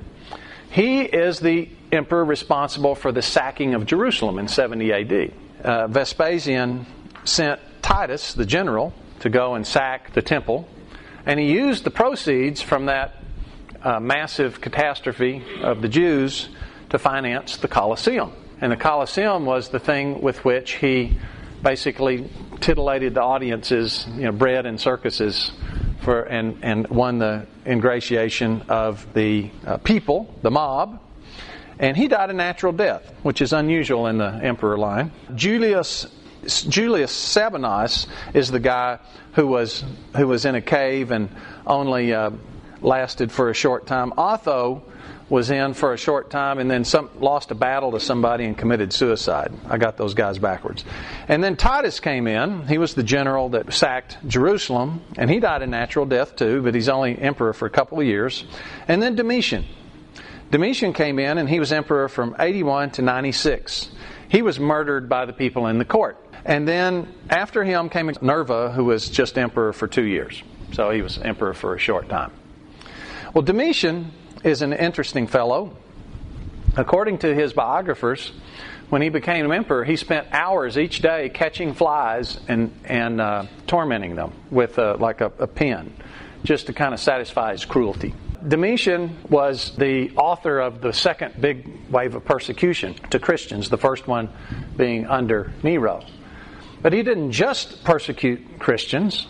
He 0.69 1.01
is 1.01 1.39
the 1.39 1.69
emperor 1.91 2.23
responsible 2.23 2.93
for 2.93 3.11
the 3.11 3.21
sacking 3.21 3.73
of 3.73 3.85
Jerusalem 3.85 4.37
in 4.37 4.47
70 4.47 4.93
AD. 4.93 5.33
Uh, 5.63 5.87
Vespasian 5.87 6.85
sent 7.23 7.59
Titus, 7.81 8.33
the 8.33 8.45
general, 8.45 8.93
to 9.21 9.29
go 9.29 9.55
and 9.55 9.65
sack 9.65 10.13
the 10.13 10.21
temple, 10.21 10.67
and 11.25 11.39
he 11.39 11.51
used 11.51 11.83
the 11.83 11.91
proceeds 11.91 12.61
from 12.61 12.85
that 12.85 13.15
uh, 13.83 13.99
massive 13.99 14.61
catastrophe 14.61 15.43
of 15.61 15.81
the 15.81 15.89
Jews 15.89 16.49
to 16.89 16.99
finance 16.99 17.57
the 17.57 17.67
Colosseum. 17.67 18.31
And 18.59 18.71
the 18.71 18.77
Colosseum 18.77 19.45
was 19.45 19.69
the 19.69 19.79
thing 19.79 20.21
with 20.21 20.43
which 20.45 20.73
he 20.73 21.17
basically 21.63 22.29
titillated 22.59 23.15
the 23.15 23.21
audiences, 23.21 24.05
you 24.15 24.23
know, 24.23 24.31
bread 24.31 24.65
and 24.65 24.79
circuses 24.79 25.51
for 26.01 26.23
and, 26.23 26.59
and 26.63 26.87
won 26.87 27.19
the 27.19 27.47
ingratiation 27.65 28.63
of 28.69 29.11
the 29.13 29.49
uh, 29.65 29.77
people, 29.77 30.33
the 30.41 30.51
mob. 30.51 30.99
And 31.79 31.97
he 31.97 32.07
died 32.07 32.29
a 32.29 32.33
natural 32.33 32.73
death, 32.73 33.11
which 33.23 33.41
is 33.41 33.53
unusual 33.53 34.07
in 34.07 34.17
the 34.17 34.27
emperor 34.27 34.77
line. 34.77 35.11
Julius 35.33 36.05
Julius 36.47 37.11
Sabinus 37.11 38.07
is 38.33 38.49
the 38.49 38.59
guy 38.59 38.99
who 39.33 39.47
was 39.47 39.83
who 40.15 40.27
was 40.27 40.45
in 40.45 40.55
a 40.55 40.61
cave 40.61 41.11
and 41.11 41.29
only 41.67 42.13
uh, 42.13 42.31
lasted 42.81 43.31
for 43.31 43.49
a 43.49 43.53
short 43.53 43.85
time. 43.85 44.13
Otho 44.17 44.83
was 45.31 45.49
in 45.49 45.73
for 45.73 45.93
a 45.93 45.97
short 45.97 46.29
time 46.29 46.59
and 46.59 46.69
then 46.69 46.83
some, 46.83 47.09
lost 47.19 47.51
a 47.51 47.55
battle 47.55 47.91
to 47.93 47.99
somebody 48.01 48.43
and 48.43 48.57
committed 48.57 48.91
suicide. 48.91 49.51
I 49.69 49.77
got 49.77 49.95
those 49.95 50.13
guys 50.13 50.37
backwards. 50.37 50.83
And 51.29 51.41
then 51.41 51.55
Titus 51.55 52.01
came 52.01 52.27
in. 52.27 52.67
He 52.67 52.77
was 52.77 52.95
the 52.95 53.03
general 53.03 53.49
that 53.49 53.71
sacked 53.71 54.17
Jerusalem, 54.27 55.01
and 55.17 55.29
he 55.29 55.39
died 55.39 55.61
a 55.61 55.67
natural 55.67 56.05
death 56.05 56.35
too, 56.35 56.61
but 56.61 56.75
he's 56.75 56.89
only 56.89 57.17
emperor 57.17 57.53
for 57.53 57.65
a 57.65 57.69
couple 57.69 58.01
of 58.01 58.05
years. 58.05 58.43
And 58.89 59.01
then 59.01 59.15
Domitian. 59.15 59.65
Domitian 60.51 60.91
came 60.91 61.17
in 61.17 61.37
and 61.37 61.47
he 61.47 61.61
was 61.61 61.71
emperor 61.71 62.09
from 62.09 62.35
81 62.37 62.91
to 62.91 63.01
96. 63.01 63.89
He 64.27 64.41
was 64.41 64.59
murdered 64.59 65.07
by 65.07 65.25
the 65.25 65.33
people 65.33 65.67
in 65.67 65.77
the 65.77 65.85
court. 65.85 66.20
And 66.45 66.67
then 66.67 67.13
after 67.29 67.63
him 67.63 67.89
came 67.89 68.09
Nerva, 68.21 68.71
who 68.71 68.85
was 68.85 69.09
just 69.09 69.37
emperor 69.37 69.73
for 69.73 69.87
two 69.87 70.03
years. 70.03 70.41
So 70.73 70.89
he 70.89 71.01
was 71.01 71.17
emperor 71.17 71.53
for 71.53 71.75
a 71.75 71.79
short 71.79 72.09
time. 72.09 72.31
Well, 73.33 73.43
Domitian 73.43 74.11
is 74.43 74.61
an 74.61 74.73
interesting 74.73 75.27
fellow. 75.27 75.75
According 76.77 77.19
to 77.19 77.35
his 77.35 77.53
biographers, 77.53 78.31
when 78.89 79.01
he 79.01 79.09
became 79.09 79.51
emperor, 79.51 79.83
he 79.83 79.95
spent 79.95 80.27
hours 80.31 80.77
each 80.77 81.01
day 81.01 81.29
catching 81.29 81.73
flies 81.73 82.39
and, 82.47 82.73
and 82.85 83.21
uh, 83.21 83.45
tormenting 83.67 84.15
them 84.15 84.33
with 84.49 84.79
uh, 84.79 84.97
like 84.99 85.21
a, 85.21 85.31
a 85.39 85.47
pin, 85.47 85.93
just 86.43 86.67
to 86.67 86.73
kind 86.73 86.93
of 86.93 86.99
satisfy 86.99 87.51
his 87.51 87.65
cruelty. 87.65 88.13
Domitian 88.47 89.17
was 89.29 89.75
the 89.77 90.11
author 90.15 90.59
of 90.59 90.81
the 90.81 90.91
second 90.91 91.39
big 91.39 91.89
wave 91.89 92.15
of 92.15 92.25
persecution 92.25 92.95
to 93.11 93.19
Christians, 93.19 93.69
the 93.69 93.77
first 93.77 94.07
one 94.07 94.29
being 94.75 95.05
under 95.05 95.51
Nero. 95.63 96.03
But 96.81 96.93
he 96.93 97.03
didn't 97.03 97.31
just 97.31 97.83
persecute 97.83 98.59
Christians, 98.59 99.27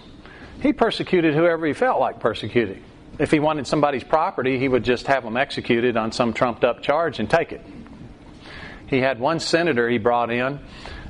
he 0.62 0.74
persecuted 0.74 1.34
whoever 1.34 1.66
he 1.66 1.74
felt 1.74 2.00
like 2.00 2.20
persecuting 2.20 2.84
if 3.22 3.30
he 3.30 3.40
wanted 3.40 3.68
somebody's 3.68 4.04
property, 4.04 4.58
he 4.58 4.68
would 4.68 4.84
just 4.84 5.06
have 5.08 5.24
them 5.24 5.38
executed 5.38 5.96
on 5.96 6.12
some 6.12 6.34
trumped 6.34 6.64
up 6.64 6.82
charge 6.82 7.20
and 7.20 7.30
take 7.30 7.52
it. 7.52 7.62
He 8.88 8.98
had 8.98 9.20
one 9.20 9.40
senator 9.40 9.88
he 9.88 10.00
brought 10.00 10.32
in 10.32 10.60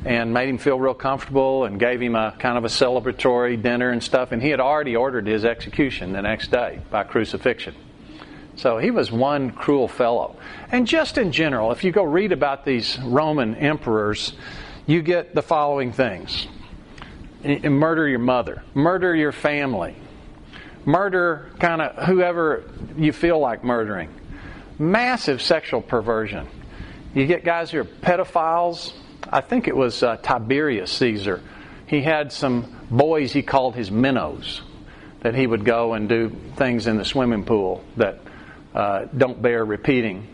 and 0.03 0.33
made 0.33 0.49
him 0.49 0.57
feel 0.57 0.79
real 0.79 0.93
comfortable 0.93 1.63
and 1.63 1.79
gave 1.79 2.01
him 2.01 2.15
a 2.15 2.35
kind 2.37 2.57
of 2.57 2.65
a 2.65 2.67
celebratory 2.67 3.61
dinner 3.61 3.91
and 3.91 4.03
stuff, 4.03 4.33
and 4.33 4.41
he 4.41 4.49
had 4.49 4.59
already 4.59 4.95
ordered 4.95 5.25
his 5.25 5.45
execution 5.45 6.11
the 6.11 6.21
next 6.21 6.51
day 6.51 6.81
by 6.89 7.03
crucifixion. 7.03 7.75
So 8.57 8.77
he 8.77 8.91
was 8.91 9.09
one 9.09 9.51
cruel 9.51 9.87
fellow. 9.87 10.35
And 10.69 10.85
just 10.85 11.17
in 11.17 11.31
general, 11.31 11.71
if 11.71 11.83
you 11.83 11.91
go 11.91 12.03
read 12.03 12.33
about 12.33 12.65
these 12.65 12.99
Roman 12.99 13.55
emperors, 13.55 14.33
you 14.91 15.01
get 15.01 15.33
the 15.33 15.41
following 15.41 15.93
things 15.93 16.47
murder 17.43 18.07
your 18.07 18.19
mother, 18.19 18.61
murder 18.73 19.15
your 19.15 19.31
family, 19.31 19.95
murder 20.85 21.49
kind 21.59 21.81
of 21.81 22.05
whoever 22.05 22.69
you 22.97 23.11
feel 23.13 23.39
like 23.39 23.63
murdering. 23.63 24.09
Massive 24.77 25.41
sexual 25.41 25.81
perversion. 25.81 26.47
You 27.15 27.25
get 27.25 27.43
guys 27.43 27.71
who 27.71 27.79
are 27.79 27.85
pedophiles. 27.85 28.93
I 29.27 29.41
think 29.41 29.67
it 29.67 29.75
was 29.75 30.03
uh, 30.03 30.17
Tiberius 30.17 30.91
Caesar. 30.91 31.41
He 31.87 32.01
had 32.01 32.31
some 32.31 32.75
boys 32.89 33.31
he 33.31 33.43
called 33.43 33.75
his 33.75 33.89
minnows 33.89 34.61
that 35.21 35.35
he 35.35 35.47
would 35.47 35.65
go 35.65 35.93
and 35.93 36.09
do 36.09 36.35
things 36.57 36.87
in 36.87 36.97
the 36.97 37.05
swimming 37.05 37.45
pool 37.45 37.83
that 37.97 38.19
uh, 38.73 39.05
don't 39.15 39.41
bear 39.41 39.63
repeating. 39.63 40.27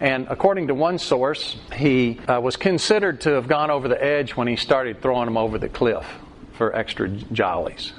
And 0.00 0.28
according 0.30 0.68
to 0.68 0.74
one 0.74 0.98
source, 0.98 1.56
he 1.76 2.18
uh, 2.26 2.40
was 2.40 2.56
considered 2.56 3.20
to 3.22 3.32
have 3.32 3.46
gone 3.46 3.70
over 3.70 3.86
the 3.86 4.02
edge 4.02 4.34
when 4.34 4.48
he 4.48 4.56
started 4.56 5.02
throwing 5.02 5.26
them 5.26 5.36
over 5.36 5.58
the 5.58 5.68
cliff 5.68 6.06
for 6.54 6.74
extra 6.74 7.08
jollies. 7.08 7.92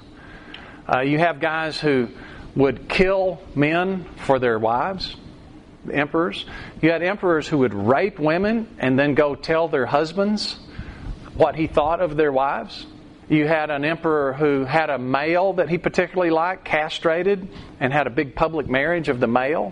Uh, 0.91 1.01
you 1.01 1.19
have 1.19 1.39
guys 1.39 1.79
who 1.79 2.07
would 2.55 2.89
kill 2.89 3.39
men 3.53 4.05
for 4.25 4.39
their 4.39 4.57
wives, 4.57 5.15
emperors. 5.91 6.45
You 6.81 6.89
had 6.89 7.03
emperors 7.03 7.47
who 7.47 7.59
would 7.59 7.73
rape 7.75 8.17
women 8.17 8.67
and 8.79 8.97
then 8.97 9.13
go 9.13 9.35
tell 9.35 9.67
their 9.67 9.85
husbands 9.85 10.57
what 11.35 11.55
he 11.55 11.67
thought 11.67 12.01
of 12.01 12.17
their 12.17 12.31
wives. 12.31 12.87
You 13.29 13.47
had 13.47 13.69
an 13.69 13.85
emperor 13.85 14.33
who 14.33 14.65
had 14.65 14.89
a 14.89 14.97
male 14.97 15.53
that 15.53 15.69
he 15.69 15.77
particularly 15.77 16.31
liked, 16.31 16.65
castrated, 16.65 17.47
and 17.79 17.93
had 17.93 18.07
a 18.07 18.09
big 18.09 18.35
public 18.35 18.67
marriage 18.67 19.07
of 19.07 19.19
the 19.19 19.27
male 19.27 19.71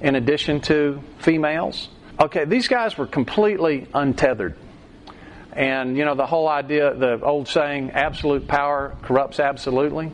in 0.00 0.14
addition 0.14 0.60
to 0.62 1.02
females. 1.18 1.88
Okay, 2.18 2.44
these 2.44 2.68
guys 2.68 2.98
were 2.98 3.06
completely 3.06 3.86
untethered. 3.94 4.56
And, 5.52 5.96
you 5.96 6.04
know, 6.04 6.14
the 6.14 6.26
whole 6.26 6.48
idea, 6.48 6.94
the 6.94 7.20
old 7.22 7.48
saying, 7.48 7.90
absolute 7.90 8.46
power 8.46 8.96
corrupts 9.02 9.40
absolutely. 9.40 10.12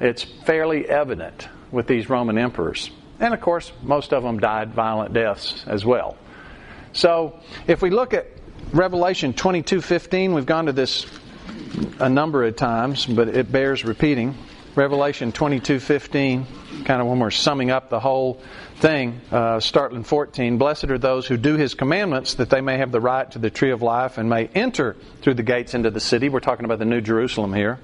It's 0.00 0.22
fairly 0.22 0.88
evident 0.88 1.48
with 1.70 1.86
these 1.86 2.08
Roman 2.08 2.38
emperors. 2.38 2.90
And 3.20 3.34
of 3.34 3.40
course, 3.40 3.72
most 3.82 4.12
of 4.12 4.22
them 4.22 4.38
died 4.38 4.72
violent 4.72 5.12
deaths 5.12 5.64
as 5.66 5.84
well. 5.84 6.16
So, 6.92 7.40
if 7.66 7.82
we 7.82 7.90
look 7.90 8.14
at 8.14 8.26
Revelation 8.72 9.32
22:15, 9.32 10.34
we've 10.34 10.46
gone 10.46 10.66
to 10.66 10.72
this 10.72 11.06
a 11.98 12.08
number 12.08 12.44
of 12.44 12.56
times, 12.56 13.06
but 13.06 13.28
it 13.28 13.50
bears 13.50 13.84
repeating. 13.84 14.34
Revelation 14.78 15.32
22:15, 15.32 16.46
kind 16.84 17.00
of 17.00 17.08
when 17.08 17.18
we're 17.18 17.32
summing 17.32 17.72
up 17.72 17.90
the 17.90 17.98
whole 17.98 18.40
thing, 18.76 19.20
uh, 19.32 19.58
starting 19.58 20.04
14. 20.04 20.56
Blessed 20.56 20.84
are 20.84 20.98
those 20.98 21.26
who 21.26 21.36
do 21.36 21.56
His 21.56 21.74
commandments, 21.74 22.34
that 22.34 22.48
they 22.48 22.60
may 22.60 22.78
have 22.78 22.92
the 22.92 23.00
right 23.00 23.28
to 23.32 23.40
the 23.40 23.50
tree 23.50 23.72
of 23.72 23.82
life 23.82 24.18
and 24.18 24.30
may 24.30 24.48
enter 24.54 24.94
through 25.20 25.34
the 25.34 25.42
gates 25.42 25.74
into 25.74 25.90
the 25.90 25.98
city. 25.98 26.28
We're 26.28 26.38
talking 26.38 26.64
about 26.64 26.78
the 26.78 26.84
New 26.84 27.00
Jerusalem 27.00 27.54
here. 27.54 27.80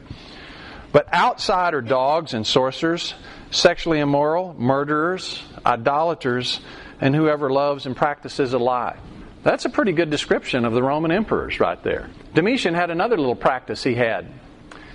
But 0.92 1.08
outside 1.12 1.74
are 1.74 1.80
dogs 1.80 2.32
and 2.32 2.46
sorcerers, 2.46 3.14
sexually 3.50 3.98
immoral, 3.98 4.54
murderers, 4.56 5.42
idolaters, 5.66 6.60
and 7.00 7.12
whoever 7.12 7.50
loves 7.50 7.86
and 7.86 7.96
practices 7.96 8.52
a 8.54 8.58
lie. 8.58 8.94
That's 9.42 9.64
a 9.64 9.68
pretty 9.68 9.90
good 9.90 10.10
description 10.10 10.64
of 10.64 10.74
the 10.74 10.82
Roman 10.84 11.10
emperors 11.10 11.58
right 11.58 11.82
there. 11.82 12.08
Domitian 12.34 12.74
had 12.74 12.90
another 12.90 13.16
little 13.16 13.34
practice 13.34 13.82
he 13.82 13.96
had. 13.96 14.28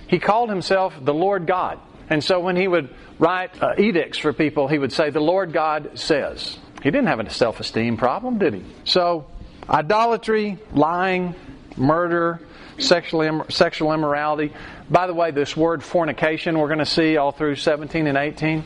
He 0.06 0.18
called 0.18 0.48
himself 0.48 0.94
the 0.98 1.12
Lord 1.12 1.46
God. 1.46 1.78
And 2.10 2.22
so 2.22 2.40
when 2.40 2.56
he 2.56 2.66
would 2.66 2.90
write 3.18 3.62
uh, 3.62 3.74
edicts 3.78 4.18
for 4.18 4.32
people, 4.32 4.66
he 4.66 4.78
would 4.78 4.92
say, 4.92 5.10
The 5.10 5.20
Lord 5.20 5.52
God 5.52 5.98
says. 5.98 6.58
He 6.82 6.90
didn't 6.90 7.06
have 7.06 7.20
a 7.20 7.30
self 7.30 7.60
esteem 7.60 7.96
problem, 7.96 8.38
did 8.38 8.54
he? 8.54 8.64
So, 8.84 9.26
idolatry, 9.68 10.58
lying, 10.72 11.34
murder, 11.76 12.40
sexual, 12.78 13.44
sexual 13.48 13.92
immorality. 13.92 14.52
By 14.90 15.06
the 15.06 15.14
way, 15.14 15.30
this 15.30 15.56
word 15.56 15.84
fornication 15.84 16.58
we're 16.58 16.68
going 16.68 16.78
to 16.78 16.86
see 16.86 17.16
all 17.16 17.32
through 17.32 17.56
17 17.56 18.06
and 18.06 18.18
18, 18.18 18.64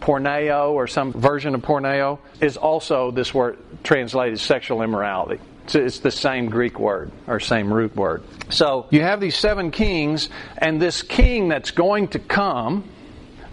porneo 0.00 0.70
or 0.70 0.86
some 0.86 1.12
version 1.12 1.54
of 1.54 1.62
porneo, 1.62 2.18
is 2.40 2.56
also 2.56 3.10
this 3.10 3.34
word 3.34 3.58
translated 3.84 4.40
sexual 4.40 4.82
immorality. 4.82 5.42
It's 5.74 5.98
the 5.98 6.12
same 6.12 6.46
Greek 6.46 6.78
word 6.78 7.10
or 7.26 7.40
same 7.40 7.72
root 7.72 7.94
word. 7.96 8.22
So 8.48 8.86
you 8.90 9.00
have 9.00 9.20
these 9.20 9.36
seven 9.36 9.70
kings, 9.70 10.28
and 10.58 10.80
this 10.80 11.02
king 11.02 11.48
that's 11.48 11.72
going 11.72 12.08
to 12.08 12.18
come 12.18 12.88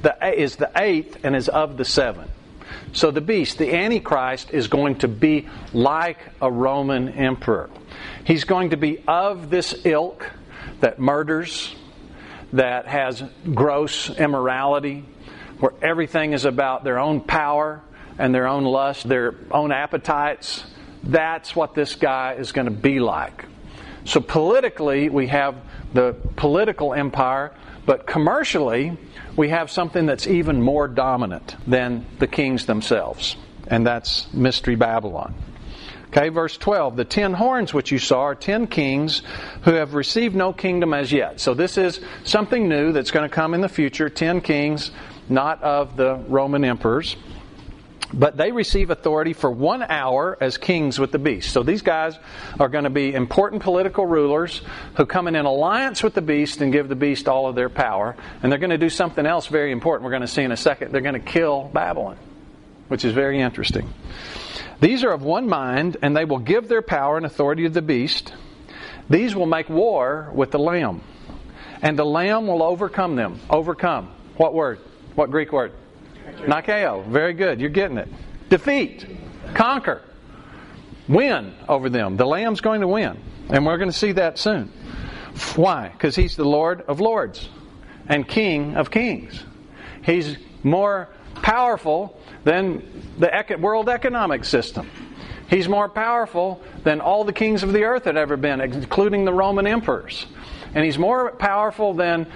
the, 0.01 0.15
is 0.39 0.57
the 0.57 0.71
eighth 0.75 1.23
and 1.23 1.35
is 1.35 1.49
of 1.49 1.77
the 1.77 1.85
seven. 1.85 2.29
So 2.91 3.09
the 3.09 3.21
beast, 3.21 3.57
the 3.57 3.73
Antichrist, 3.73 4.51
is 4.51 4.67
going 4.67 4.99
to 4.99 5.07
be 5.07 5.47
like 5.73 6.19
a 6.41 6.51
Roman 6.51 7.09
emperor. 7.09 7.69
He's 8.23 8.43
going 8.43 8.71
to 8.71 8.77
be 8.77 9.03
of 9.07 9.49
this 9.49 9.85
ilk 9.85 10.29
that 10.79 10.99
murders, 10.99 11.75
that 12.53 12.87
has 12.87 13.23
gross 13.53 14.09
immorality, 14.09 15.05
where 15.59 15.73
everything 15.81 16.33
is 16.33 16.45
about 16.45 16.83
their 16.83 16.99
own 16.99 17.21
power 17.21 17.81
and 18.19 18.33
their 18.33 18.47
own 18.47 18.63
lust, 18.63 19.07
their 19.07 19.35
own 19.49 19.71
appetites. 19.71 20.63
That's 21.03 21.55
what 21.55 21.73
this 21.73 21.95
guy 21.95 22.33
is 22.33 22.51
going 22.51 22.65
to 22.65 22.71
be 22.71 22.99
like. 22.99 23.45
So, 24.05 24.19
politically, 24.19 25.09
we 25.09 25.27
have 25.27 25.55
the 25.93 26.15
political 26.35 26.93
empire, 26.93 27.53
but 27.85 28.05
commercially, 28.05 28.97
we 29.35 29.49
have 29.49 29.71
something 29.71 30.05
that's 30.05 30.27
even 30.27 30.61
more 30.61 30.87
dominant 30.87 31.55
than 31.65 32.05
the 32.19 32.27
kings 32.27 32.65
themselves, 32.65 33.35
and 33.67 33.85
that's 33.85 34.31
Mystery 34.33 34.75
Babylon. 34.75 35.33
Okay, 36.15 36.29
verse 36.29 36.57
12. 36.57 36.95
The 36.95 37.05
ten 37.05 37.33
horns 37.33 37.73
which 37.73 37.91
you 37.91 37.97
saw 37.97 38.21
are 38.21 38.35
ten 38.35 38.67
kings 38.67 39.23
who 39.63 39.71
have 39.73 39.95
received 39.95 40.35
no 40.35 40.53
kingdom 40.53 40.93
as 40.93 41.11
yet. 41.11 41.39
So 41.39 41.55
this 41.55 41.75
is 41.75 42.01
something 42.23 42.69
new 42.69 42.91
that's 42.91 43.09
going 43.09 43.27
to 43.27 43.33
come 43.33 43.55
in 43.55 43.61
the 43.61 43.69
future. 43.69 44.09
Ten 44.09 44.39
kings, 44.39 44.91
not 45.27 45.63
of 45.63 45.97
the 45.97 46.17
Roman 46.27 46.63
emperors. 46.63 47.15
But 48.13 48.37
they 48.37 48.51
receive 48.51 48.91
authority 48.91 49.33
for 49.33 49.49
one 49.49 49.81
hour 49.81 50.37
as 50.39 50.57
kings 50.57 50.99
with 50.99 51.11
the 51.11 51.17
beast. 51.17 51.51
So 51.51 51.63
these 51.63 51.81
guys 51.81 52.17
are 52.59 52.69
going 52.69 52.83
to 52.83 52.91
be 52.91 53.13
important 53.13 53.63
political 53.63 54.05
rulers 54.05 54.61
who 54.95 55.05
come 55.07 55.27
in 55.27 55.35
an 55.35 55.45
alliance 55.45 56.03
with 56.03 56.13
the 56.13 56.21
beast 56.21 56.61
and 56.61 56.71
give 56.71 56.89
the 56.89 56.95
beast 56.95 57.27
all 57.27 57.47
of 57.47 57.55
their 57.55 57.69
power. 57.69 58.15
And 58.41 58.51
they're 58.51 58.59
going 58.59 58.69
to 58.69 58.77
do 58.77 58.89
something 58.89 59.25
else 59.25 59.47
very 59.47 59.71
important 59.71 60.05
we're 60.05 60.11
going 60.11 60.21
to 60.21 60.27
see 60.27 60.43
in 60.43 60.51
a 60.51 60.57
second. 60.57 60.91
They're 60.91 61.01
going 61.01 61.15
to 61.15 61.19
kill 61.19 61.71
Babylon, 61.73 62.17
which 62.87 63.03
is 63.03 63.13
very 63.13 63.41
interesting. 63.41 63.91
These 64.79 65.03
are 65.03 65.11
of 65.11 65.23
one 65.23 65.49
mind, 65.49 65.97
and 66.01 66.15
they 66.15 66.25
will 66.25 66.39
give 66.39 66.67
their 66.67 66.81
power 66.81 67.17
and 67.17 67.25
authority 67.25 67.63
to 67.63 67.69
the 67.69 67.81
beast. 67.81 68.33
These 69.09 69.35
will 69.35 69.45
make 69.45 69.69
war 69.69 70.29
with 70.33 70.51
the 70.51 70.59
Lamb, 70.59 71.01
and 71.81 71.97
the 71.97 72.05
Lamb 72.05 72.47
will 72.47 72.61
overcome 72.61 73.15
them. 73.15 73.39
Overcome. 73.49 74.11
What 74.37 74.53
word? 74.53 74.79
What 75.15 75.31
Greek 75.31 75.51
word? 75.51 75.71
Nikeo. 76.45 77.05
Very 77.07 77.33
good. 77.33 77.59
You're 77.59 77.69
getting 77.69 77.97
it. 77.97 78.09
Defeat. 78.49 79.05
Conquer. 79.53 80.01
Win 81.07 81.53
over 81.67 81.89
them. 81.89 82.17
The 82.17 82.25
Lamb's 82.25 82.61
going 82.61 82.81
to 82.81 82.87
win. 82.87 83.19
And 83.49 83.65
we're 83.65 83.77
going 83.77 83.91
to 83.91 83.97
see 83.97 84.13
that 84.13 84.37
soon. 84.37 84.71
Why? 85.55 85.89
Because 85.89 86.15
he's 86.15 86.35
the 86.35 86.45
Lord 86.45 86.81
of 86.81 87.01
lords 87.01 87.49
and 88.07 88.27
King 88.27 88.75
of 88.75 88.91
kings. 88.91 89.43
He's 90.03 90.37
more 90.63 91.09
powerful 91.41 92.19
than 92.43 93.03
the 93.17 93.57
world 93.59 93.89
economic 93.89 94.45
system. 94.45 94.89
He's 95.49 95.67
more 95.67 95.89
powerful 95.89 96.61
than 96.83 97.01
all 97.01 97.23
the 97.23 97.33
kings 97.33 97.63
of 97.63 97.73
the 97.73 97.83
earth 97.83 98.05
had 98.05 98.17
ever 98.17 98.37
been, 98.37 98.61
including 98.61 99.25
the 99.25 99.33
Roman 99.33 99.67
emperors. 99.67 100.25
And 100.73 100.83
he's 100.83 100.97
more 100.97 101.31
powerful 101.31 101.93
than 101.93 102.27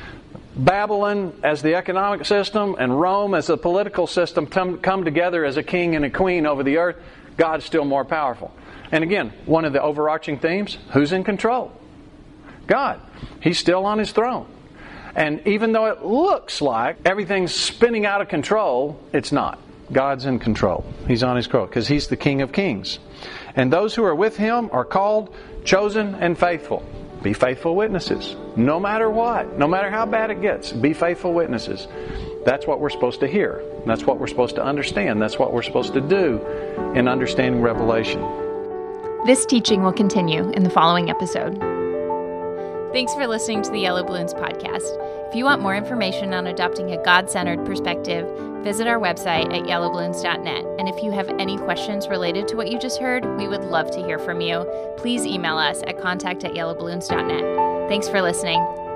Babylon 0.56 1.40
as 1.44 1.62
the 1.62 1.76
economic 1.76 2.26
system 2.26 2.76
and 2.80 3.00
Rome 3.00 3.34
as 3.34 3.48
the 3.48 3.58
political 3.58 4.08
system 4.08 4.48
come, 4.48 5.04
together 5.04 5.46
as 5.46 5.58
a 5.58 5.64
king 5.64 5.96
and 5.96 6.04
a 6.04 6.10
queen 6.10 6.46
over 6.46 6.64
the 6.64 6.78
earth. 6.78 6.98
God's 7.38 7.66
still 7.66 7.86
more 7.86 8.04
powerful. 8.04 8.52
And 8.92 9.04
again, 9.04 9.34
one 9.46 9.66
of 9.66 9.74
the 9.74 9.82
overarching 9.82 10.40
themes 10.40 10.78
who's 10.92 11.12
in 11.12 11.24
control? 11.24 11.72
God. 12.66 13.00
He's 13.42 13.60
still 13.60 13.86
on 13.86 14.00
his 14.00 14.12
throne. 14.12 14.48
And 15.16 15.46
even 15.48 15.72
though 15.72 15.86
it 15.88 16.04
looks 16.04 16.62
like 16.62 16.98
everything's 17.06 17.54
spinning 17.54 18.06
out 18.06 18.22
of 18.22 18.28
control, 18.28 19.00
it's 19.14 19.32
not. 19.32 19.60
God's 19.92 20.26
in 20.26 20.40
control. 20.40 20.86
He's 21.08 21.24
on 21.24 21.38
his 21.38 21.48
throne 21.48 21.68
because 21.68 21.88
he's 21.88 22.08
the 22.08 22.18
King 22.18 22.42
of 22.42 22.52
Kings. 22.52 23.00
And 23.56 23.72
those 23.72 23.96
who 23.96 24.04
are 24.04 24.16
with 24.16 24.38
him 24.38 24.70
are 24.72 24.86
called, 24.86 25.34
chosen, 25.64 26.16
and 26.16 26.38
faithful. 26.38 26.84
Be 27.22 27.34
faithful 27.34 27.76
witnesses. 27.76 28.36
No 28.56 28.80
matter 28.80 29.10
what, 29.10 29.58
no 29.58 29.68
matter 29.68 29.90
how 29.90 30.06
bad 30.06 30.30
it 30.30 30.42
gets, 30.42 30.72
be 30.72 30.94
faithful 30.94 31.34
witnesses. 31.34 31.88
That's 32.46 32.68
what 32.68 32.80
we're 32.80 32.90
supposed 32.90 33.20
to 33.22 33.28
hear. 33.28 33.62
That's 33.86 34.06
what 34.06 34.20
we're 34.20 34.28
supposed 34.28 34.56
to 34.56 34.64
understand. 34.64 35.22
That's 35.22 35.38
what 35.38 35.52
we're 35.52 35.64
supposed 35.64 35.94
to 35.94 36.02
do 36.02 36.42
in 36.96 37.08
understanding 37.08 37.62
Revelation. 37.62 38.22
This 39.26 39.46
teaching 39.46 39.84
will 39.84 39.94
continue 39.94 40.50
in 40.52 40.64
the 40.64 40.70
following 40.70 41.10
episode. 41.10 41.58
Thanks 42.94 43.14
for 43.14 43.28
listening 43.28 43.64
to 43.64 43.72
the 43.72 43.80
Yellow 43.80 44.04
Balloons 44.04 44.34
podcast. 44.34 45.17
If 45.28 45.36
you 45.36 45.44
want 45.44 45.62
more 45.62 45.76
information 45.76 46.34
on 46.34 46.48
adopting 46.48 46.92
a 46.92 47.04
God 47.04 47.30
centered 47.30 47.66
perspective, 47.66 48.26
visit 48.64 48.88
our 48.88 48.98
website 48.98 49.54
at 49.54 49.68
yellowballoons.net. 49.68 50.66
And 50.80 50.88
if 50.88 51.04
you 51.04 51.12
have 51.12 51.28
any 51.38 51.58
questions 51.58 52.08
related 52.08 52.48
to 52.48 52.56
what 52.56 52.72
you 52.72 52.80
just 52.80 53.02
heard, 53.02 53.26
we 53.38 53.50
would 53.50 53.66
love 53.66 53.92
to 53.92 54.02
hear 54.02 54.20
from 54.20 54.40
you. 54.40 54.66
Please 54.96 55.26
email 55.26 55.58
us 55.58 55.82
at 55.86 56.02
contact 56.02 56.46
at 56.46 56.54
yellowballoons.net. 56.54 57.90
Thanks 57.90 58.08
for 58.08 58.22
listening. 58.22 58.87